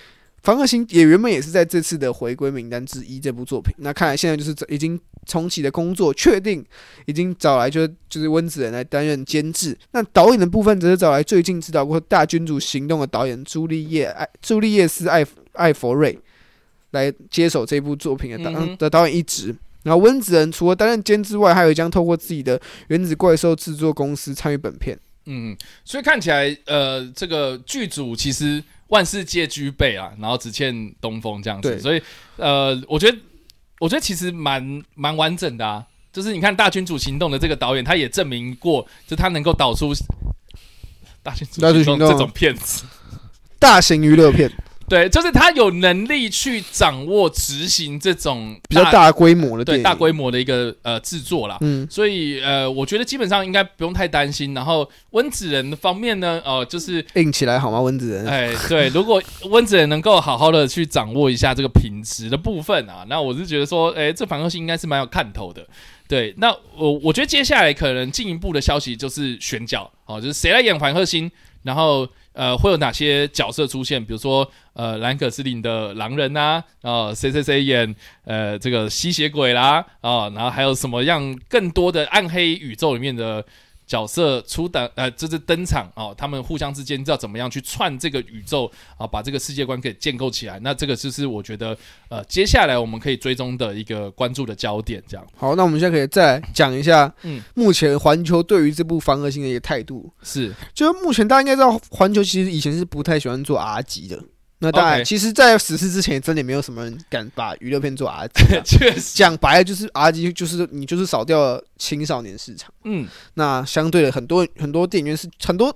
[0.44, 3.20] 凡恶星也原本也是在这次的回归名单之一。
[3.20, 6.66] 这部作品，那看来现在就是已经重启的工作，确定
[7.06, 9.78] 已经找来就是就是温子仁来担任监制。
[9.92, 16.18] 那导演的部分则是找来最近指导过《大君主行动》的导演朱丽叶艾朱丽叶斯艾艾佛瑞
[16.92, 19.56] 来接手这部作品的导的导演一职。
[19.84, 24.98] 然后温子仁除了担任监制外，还有将透过自己的原子怪兽制作公司参与本片。
[25.30, 25.56] 嗯，
[25.86, 31.80] 所以看起来，呃，这个剧组其实万事皆具备啊，然后只欠东风这样子。
[31.80, 32.02] 所以，
[32.38, 33.18] 呃，我觉得，
[33.80, 35.86] 我觉得其实蛮蛮完整的啊。
[36.14, 39.94] 就是你看《大君主行动》的这个导演，他也证明过，就他能够导出
[41.22, 42.86] 《大君主行动》这种片子，
[43.60, 44.52] 大型娱乐片。
[44.90, 51.58] 对，就是他有能力去掌握执行这种比较大规模的对大规模的一个呃制作啦。
[51.60, 54.54] 嗯，所以呃，我觉得基本上应该不用太担心。
[54.54, 57.82] 然后温子仁的方面呢，呃，就是硬起来好吗？
[57.82, 65.68] 温子仁，哎，对，如果温子仁能够好好的去掌握一下这个品质的部分啊，那我是觉得说，哎，这反克星应该是蛮有看头的。
[66.08, 71.30] 对，那我我觉得接下来可能进一步的消息就是选角，哦，就是谁来演反克星，
[71.64, 72.08] 然后。
[72.38, 74.00] 呃，会有哪些角色出现？
[74.06, 83.44] 比如说，呃，兰可斯林的狼人呐，啊谁谁谁演呃这个吸血鬼啦，啊，然后还有什么样更多的暗黑宇宙里面的。
[83.88, 90.60] 角色出的呃，这是登场哦，他们互相之间知道怎么样去串这个宇宙啊，把这个世界观给建构起来。
[90.60, 91.76] 那这个就是我觉得
[92.10, 95.02] 呃，接下来我们可以追踪的一个关注的焦点。
[95.08, 104.22] 这样好，那我们现在可以再讲一下，嗯，目前环球对于这部反恶星的一个态度是，就是目前大家应该知道，环球其实以前是不太喜欢做 R 级的。
[104.60, 108.44] 那当然，其实，在实施之前，真的没有什么人敢把娱乐片做 R 级。
[108.66, 112.74] 确实，讲白了就是 R 级，就是你就是少掉了青少年市场。
[112.84, 115.72] 嗯，那相对的，很多很多电影院是很多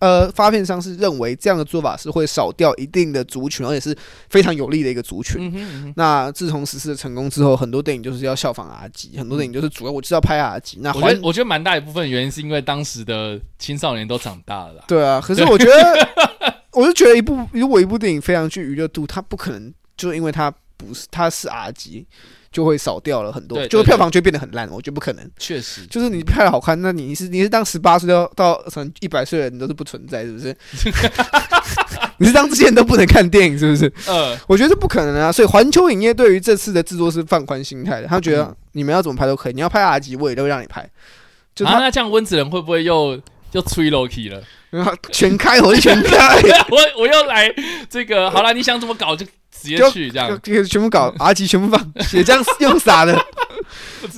[0.00, 3.96] 呃发片商是认为这样的做法是会少掉一定的族群，而且是
[4.28, 5.94] 非常有利的一个族群。
[5.96, 10.78] 那自从实施的成功之后，很多电影就是要效仿 R 级，很多电影就是主要我知道拍 R 级。
[10.82, 14.84] 那我觉得我觉得蛮大一部分原因是因为当时的青少年都长大了。
[14.86, 16.55] 对啊，可是我觉得。
[16.76, 22.06] 我就觉得一部如果一部电影非常具娱乐度，它不可能就因为它不是它是 R 级，
[22.52, 24.68] 就会少掉了很多，就是票房就会变得很烂。
[24.70, 30.54] 我觉得不可能，确实，就是你拍的好看，那你是你是当十八岁到到成一百岁的人都是不存在，是不是？
[32.18, 33.90] 你是当这些人都不能看电影，是不是？
[34.06, 35.32] 呃，我觉得是不可能啊。
[35.32, 40.86] 所以环球影业对于这次的制作是放宽心态的，他觉得你们要怎么拍都可以，你要拍 R 级我也都让你拍。
[41.54, 43.18] 就那这样温子仁会不会又
[43.52, 44.42] 又吹 Loki 了？
[45.12, 46.36] 全开，我就全开。
[46.70, 47.52] 我我又来
[47.88, 53.18] 这个，好了，你想怎么搞就直接去这样，全部搞 R 级全部放， 也这样用傻的。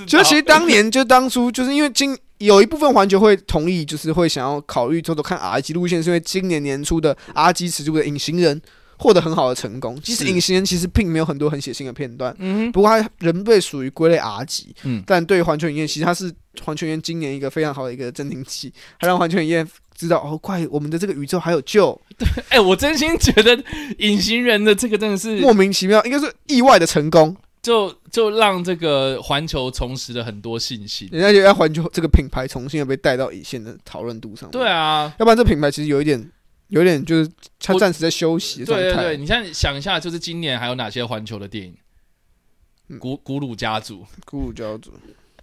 [0.06, 8.60] 就其实当年就当初就是因为今有一部分环球会同意，就是会想要考虑偷偷看 R 级路线，是因为今年年初的 R 级尺度的隐形人
[8.96, 9.98] 获得很好的成功。
[10.02, 16.32] 其实隐形人其实并没有很多很血腥的片段，嗯，不过他仍被属于归类 R 级，嗯，但对于环球影业，其实他是
[16.62, 19.66] 环球影业今年一个非常好的一个镇定剂，他让环球影业。
[19.98, 22.00] 知道哦，怪我们的这个宇宙还有救。
[22.16, 23.60] 对， 哎，我真心觉得
[23.98, 31.08] 隐形人的这个真的是莫名其妙，应该是意外的成功，就就让这个环球重拾了很多信心。
[31.10, 34.48] 人家就要环球这个品牌重新又被带到一线的讨论度上。
[34.52, 36.30] 对啊，要不然这品牌其实有一点，
[36.68, 37.28] 有点就是
[37.58, 38.84] 它暂时在休息状态。
[38.84, 41.76] 对对对，你现在想一下，就是今年还有哪些环球的电影？
[43.00, 44.92] 古古鲁家族，古鲁家族。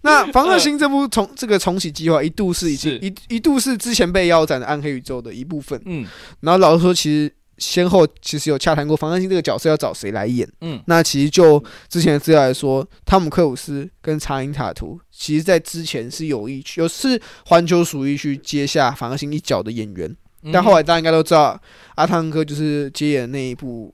[0.06, 5.78] 那《防恶星》这部重这个重启计划一度是已经一一度是之前被腰斩的暗黑宇宙的一部分。
[5.84, 6.06] 嗯，
[6.40, 10.48] 然后老实说，其实先后其实有洽谈过《防恶星》这个角色要找谁来演。
[10.60, 20.16] 嗯，那其实就之前的资料来说，汤姆克鲁斯跟查因塔图，其实在之前是有意去，有是环球属意去接下《防恶星》一角的演员。
[20.52, 21.60] 但后来大家应该都知道，
[21.96, 23.92] 阿汤哥就是接演那一部。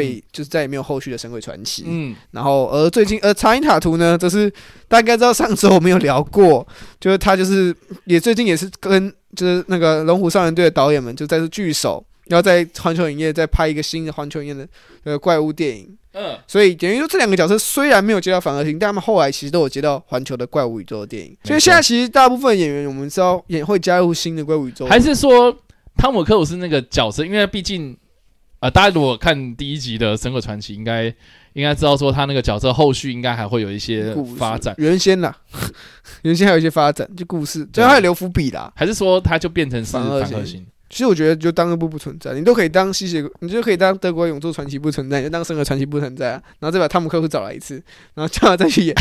[0.00, 1.82] 被就是再也没有后续的《神鬼传奇》。
[1.86, 4.50] 嗯，然后而最近而查因塔图呢，则是
[4.88, 6.66] 大家应该知道，上周我们有聊过，
[6.98, 7.74] 就是他就是
[8.06, 14.66] 也最近也是跟就是那个龙虎少年队的导演们就再次聚首，然后在环球影业再拍一个新的环球影业的
[15.04, 15.94] 呃怪物电影。
[16.14, 21.36] 嗯，所以等于说这两个角色虽然没有接到反恶星，但他们后来其实都有接到环球的怪物宇宙的电影。
[21.44, 25.54] 所以现在其实大部分演员我们知道也会加入新的怪物宇宙，还是说
[25.96, 27.96] 汤姆克鲁斯那个角色，因为毕竟。
[28.60, 31.06] 啊，大家如果看第一集的《神鬼传奇》，应该
[31.54, 34.74] 应该知道说他那个角色后续应该还会有一些发展。
[34.76, 35.34] 原先啦，
[36.22, 38.70] 原先还有一些发展，就故事，最后还留伏笔啦。
[38.76, 40.64] 还是说他就变成反恶星？
[40.90, 46.42] 其实我觉得就当一部不存在，你都可以当吸血鬼，你就可以当德国永驻传奇不存在，就当《神鬼传奇》不存在啊。
[46.58, 47.82] 然后再把汤姆克夫找来一次，
[48.14, 48.94] 然后叫他再去演，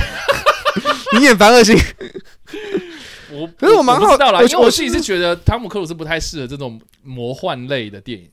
[1.19, 1.75] 你演反恶星。
[3.31, 8.29] 我可是我蛮好，因为我自己是觉得汤姆克鲁斯不太适合这种魔幻类的电影。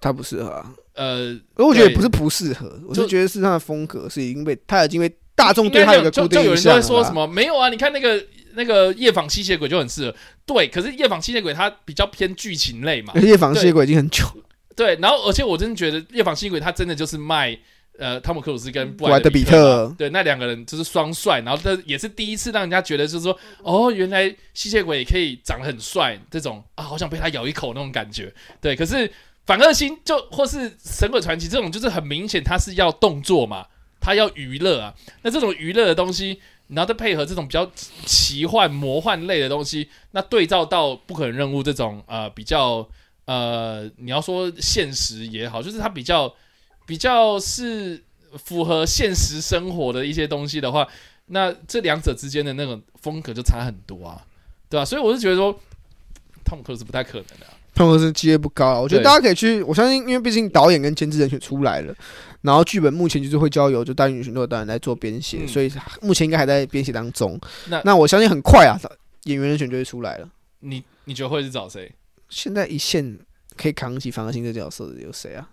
[0.00, 6.42] 他不适合啊，呃，我觉得不是不适合，我是觉得是他的风格是已经被他已经被大众对他有个固定印象。
[6.42, 7.68] 就有人在说什么没有啊？
[7.68, 8.24] 你看那个
[8.54, 10.66] 那个夜访吸血鬼就很适合，对。
[10.68, 14.24] 可是夜访吸血鬼它比较偏剧情类嘛，夜访吸血鬼已经很久。
[14.74, 17.58] 对，然后而且我真的觉得夜访吸血鬼它真的就是卖
[17.98, 28.32] 呃汤姆克鲁斯跟布莱德比特，对，那两个人就是双帅，然后这也是第一次让人家觉得就是说哦，原来吸血鬼也可以长得很帅，这种啊，好想被他咬一口那种感觉。
[28.62, 29.10] 对，可是。
[29.50, 33.66] 反恶星就或是神鬼传奇这种，就是很明显，它是要动作嘛，
[34.00, 34.94] 它要娱乐啊。
[35.22, 37.68] 那这种娱乐的东西，然后再配合这种比较
[38.06, 42.88] 奇幻魔幻类的东西，那对照到不可能任务这种呃比较
[43.24, 46.32] 呃，你要说现实也好，就是它比较
[46.86, 48.00] 比较是
[48.38, 50.86] 符合现实生活的一些东西的话，
[51.26, 54.24] 那这两者之间的那种风格就差很多啊，
[54.68, 54.84] 对吧？
[54.84, 55.58] 所以我是觉得说，
[56.44, 57.46] 汤姆克是不太可能的。
[57.74, 59.62] 他们是机会不高，我觉得大家可以去。
[59.62, 61.94] 我相信，因为毕竟导演跟监制人选出来了，
[62.42, 67.40] 然后剧本目前就是会交由就大运选的导演来做编写，所以目前应该还在编写当中。
[67.68, 68.76] 那那我相信很快啊，
[69.24, 70.28] 演员人选就会出来了。
[70.60, 71.90] 你你觉得会是找谁？
[72.28, 73.18] 现在一线
[73.56, 75.48] 可以扛起反恶星这角色的有谁啊？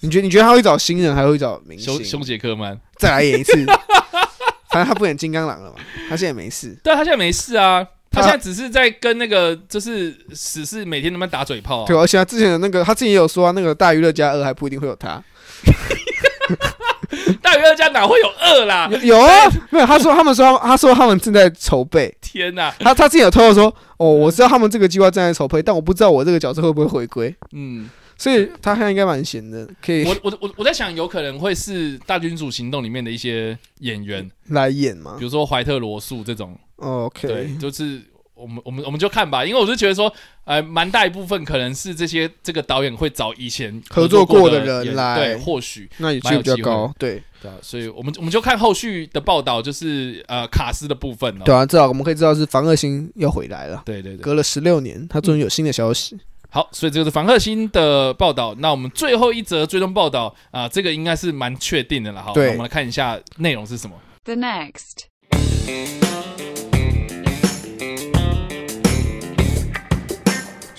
[0.00, 2.04] 你觉得你觉得他会找新人，还会找明星？
[2.04, 3.52] 凶杰克曼再来演一次？
[4.70, 5.76] 反正他不演金刚狼了嘛，
[6.08, 6.76] 他现在没事。
[6.82, 7.86] 对，他现在没事啊。
[8.10, 11.86] 他现在只是在跟那个，就是死侍每天那么打嘴炮。
[11.86, 15.22] 对，而且他之前的那个，他自己也有说，那个大娱乐家二还不一定会有他。
[17.40, 18.90] 大娱乐家哪会有二啦？
[19.02, 19.86] 有啊，没有。
[19.86, 22.12] 他说他们说，他说他们正在筹备。
[22.20, 22.74] 天哪！
[22.80, 27.34] 他他之前有透露说，哦，我知道他们这个计划正在筹备，但我不知道我这个角色会不会回归。
[27.52, 30.04] 嗯，所以他现在应该蛮闲的，可以。
[30.04, 35.14] 我我我我在想，有可能会是《大君主行动》里面的一些演员来演吗？
[35.18, 36.58] 比如说怀特罗素这种。
[36.80, 38.02] OK，对，就是
[38.34, 40.12] 我们我们我们就看吧，因为我是觉得说，
[40.44, 51.44] 呃，蛮大一部分可能是这些这个导演会找以前合作过的人来，对，或许那也比较高，对对啊，所以我们我们就看后续的报道，就是呃卡斯的部分了。
[51.44, 56.18] 对啊，至少我们可以知道是房恶星要回来了，对对对，隔了十六年，他终于有新的消息。
[56.52, 58.56] 好，所以这个是房克星的报道。
[58.58, 62.32] 那我们最后一则追踪报道啊，这个应该是蛮确定的了哈。
[62.32, 63.94] 对，我们来看一下内容是什么。
[64.24, 65.04] The next。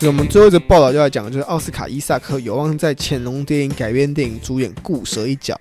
[0.07, 5.55] 我们最后一则报道就要讲，就是奥斯卡伊萨克有望在潜龙电影改编电影主演《固蛇一角》。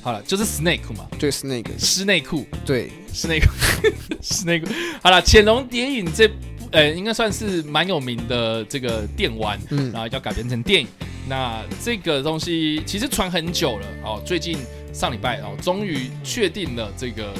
[0.00, 3.48] 好了，就是 Snake 嘛，对，Snake 施内裤，对，Snake
[4.22, 4.64] Snake。
[5.02, 6.34] 好了，潜龙谍影这部，
[6.70, 10.86] 呃，应该算是蛮有名的这个电玩，嗯，然后要改编成电影。
[11.28, 14.56] 那这个东西其实传很久了哦，最近
[14.92, 17.34] 上礼拜哦，终于确定了这个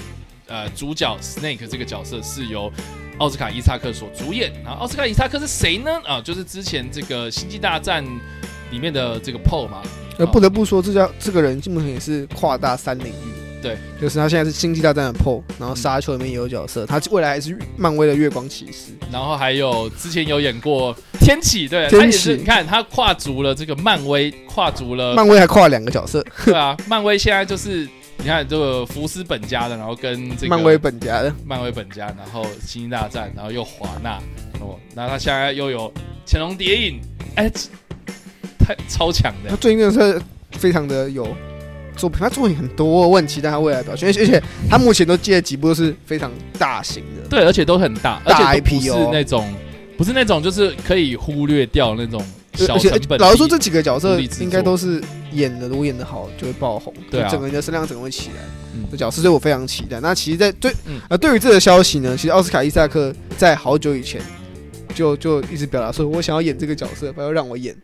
[0.49, 2.73] 呃主角 Snake 这个角色是由。
[3.21, 5.91] 奥斯卡伊萨克所主演，然后奥斯卡伊萨克是谁呢？
[6.07, 8.03] 啊，就是之前这个《星际大战》
[8.71, 9.83] 里面的这个 Paul 嘛。
[10.17, 13.61] 呃，不得不说，这叫这个人基本上也是跨大三领域。
[13.63, 18.93] 对，就是他现在是《星际大战》的 Paul，然后《沙丘》里面也有角色，他未来还是漫威的月光骑士。
[19.13, 26.25] 然后还有之前有演过《天启》，对，天启，你看他跨足了这个漫威，跨足了漫威还跨了两个角色。
[26.47, 27.87] 对啊，漫威现在就是。
[28.23, 34.19] 你看这个福斯本家的，然后跟这个漫威本家的，漫威本家，然后星际大战，然后又华纳
[34.61, 35.91] 哦，那他现在又有
[36.27, 37.01] 潜龙谍影，
[37.37, 37.51] 哎，
[38.59, 39.49] 太超强的。
[39.49, 40.23] 他最近真的是
[40.59, 41.27] 非常的有
[41.97, 49.51] 作品，他作品很多，我很期待他未来表现，而且他目前都接了几部都是非常大型的，对，而且都很大，大 IP 哦，是那种
[49.97, 52.23] 不是那种就是可以忽略掉那种。
[52.53, 58.37] 而且老实说，这几个角色应该都是演的，如果演的好，就会爆红，对整个人的声量整个会起来。
[58.91, 60.01] 这角色，对我非常期待。
[60.01, 60.73] 那其实，在对
[61.09, 64.21] 呃，对于这个消息呢，其实奥斯卡伊萨克在好久以前
[64.95, 67.77] 就就一直表达说，我想要演这个角色，不要让我演。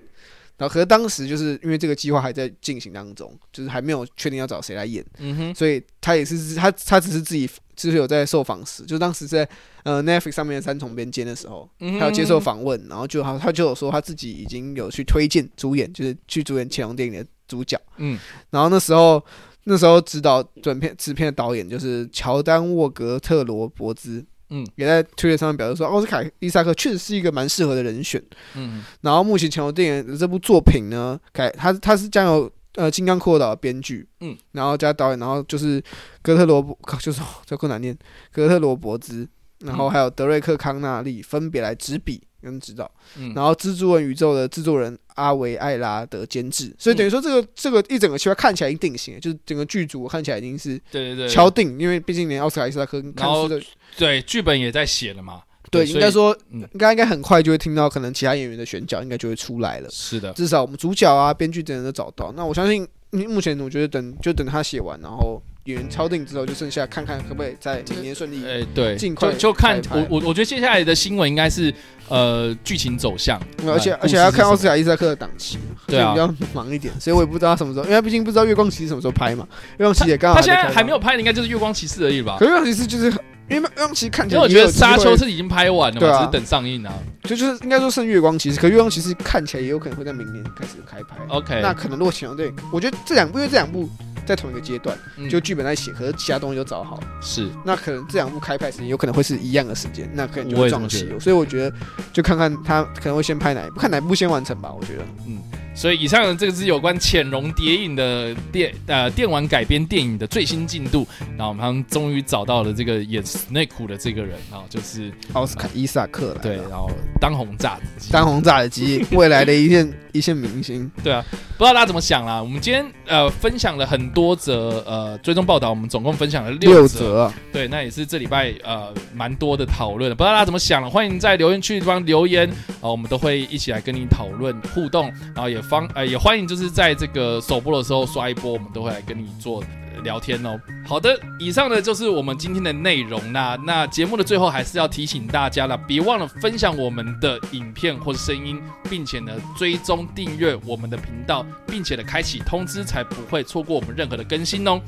[0.58, 9.48] 然后，可是当时就是因为这个计划还在进行当中，就是还没有确定要找谁来演，嗯哼，所以他也是他他只是自己就是有在受访时，就当时在
[9.84, 18.18] 呃 Netflix 上面的三重边间的时候，他有接受访问，然后就他他就有说他自己已经有去推荐主演，就是去主演《乾隆电影》的主角，嗯，
[18.50, 19.22] 然后那时候
[19.64, 24.24] 那时候指导短片制片的导演就是乔丹沃格特罗伯兹。
[24.48, 28.22] 嗯，也在推特上面表示说，奥斯卡伊萨克确实是一个蛮适合的人选。
[28.54, 35.82] 嗯，然后目前乾隆电影的这部作品呢，改他他是将有呃金刚骷髅岛的编剧，嗯，然后加导演，然后就是
[36.22, 37.94] 格特罗伯，就是这更难念，
[38.30, 42.22] 格特罗伯兹，然后还有德瑞克康纳利分别来执笔。
[42.42, 43.34] 跟指导，嗯。
[43.34, 53.48] 然后蜘蛛人宇宙的制作人阿维艾拉的监制，所以等于说这个这个一整个计划看起来已经定型，就是整个剧组看起来已经是对对对敲定，因为毕竟连奥斯卡伊萨克然后
[53.96, 65.42] 对剧本也在写了嘛，对，应该说应该应该很快就会听到可能其他演员的选角应该就会出来了，是的，至少我们主角啊编剧等人都找到，那我相信目前我觉得等就等他写完，然后。
[65.66, 68.40] 演员敲定之后，就剩下看看可不可以在明年顺利。
[68.46, 71.74] 哎，对，尽快就就看我我我觉得接下来的新闻应该是
[72.08, 73.36] 呃剧情走向，
[73.66, 75.58] 而且而且还要看奥斯卡伊萨克的档期，
[75.88, 79.44] 对啊，比较忙一点，所以我也不知道他什么时候，因为毕竟不知道月光骑士什么时候拍嘛。
[79.78, 82.36] 月光骑士也刚好他现在还没有拍的，应该就是月光骑士而已吧？
[82.38, 83.12] 可月光骑士就是
[83.48, 86.92] 因为月光其实看起来，因为我觉得沙丘是已经拍完了嘛，只是等上映啊。
[87.24, 91.16] 就就是应该说剩月光骑士，可月光骑士看起来也有可能会在明年开始开拍。
[91.28, 93.88] OK，那可能如果请对，我觉得这两部因为这两部。
[94.26, 94.98] 在同一个阶段，
[95.30, 97.02] 就剧本在写，可是其他东西都找好了。
[97.22, 101.08] 是，那可能这两部开拍时间有可能会是一样的时间，那可能就会撞期。
[101.20, 101.76] 所以我觉得，
[102.12, 104.72] 就看看他可能会先拍哪一部，看哪一部先完成吧。
[104.76, 105.40] 我觉得，嗯。
[105.76, 111.06] 所以以上这个是有关《潜龙谍影》的电呃电玩改编电影的最新进度。
[111.36, 116.40] 然后我们终于找到了这个演 Snake 的这个人，然后就是奥斯卡伊萨克了。
[116.42, 120.90] 对，然后当红炸子，当红炸子鸡，未来的一线一线明星。
[121.04, 121.22] 对啊，
[121.58, 122.42] 不知道大家怎么想啦？
[122.42, 127.30] 我们今天呃分享了很多则呃追踪报道，我们总共分享了六则。
[127.52, 130.10] 对，那也是这礼拜呃蛮多的讨论。
[130.16, 130.88] 不知道大家怎么想了？
[130.88, 132.48] 欢迎在留言区地方留言
[132.80, 135.60] 啊，我们都会一起来跟你讨论互动，然后也。
[135.68, 139.62] 方呃也欢迎，就是在这个首播的时候刷一波，我们都会来跟你做
[140.02, 140.58] 聊天哦。
[140.86, 143.20] 好的，以上呢就是我们今天的内容。
[143.32, 154.80] 那那节目的最后还是要提醒大家了，别忘了分享我们的影片或者声音，并且呢追踪订阅我们的频道，并且呢开启通知，才不会错过我们任何的更新哦。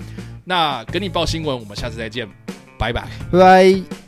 [0.45, 2.29] 那跟你报新闻，我们下次再见，
[2.79, 4.08] 拜拜，拜拜。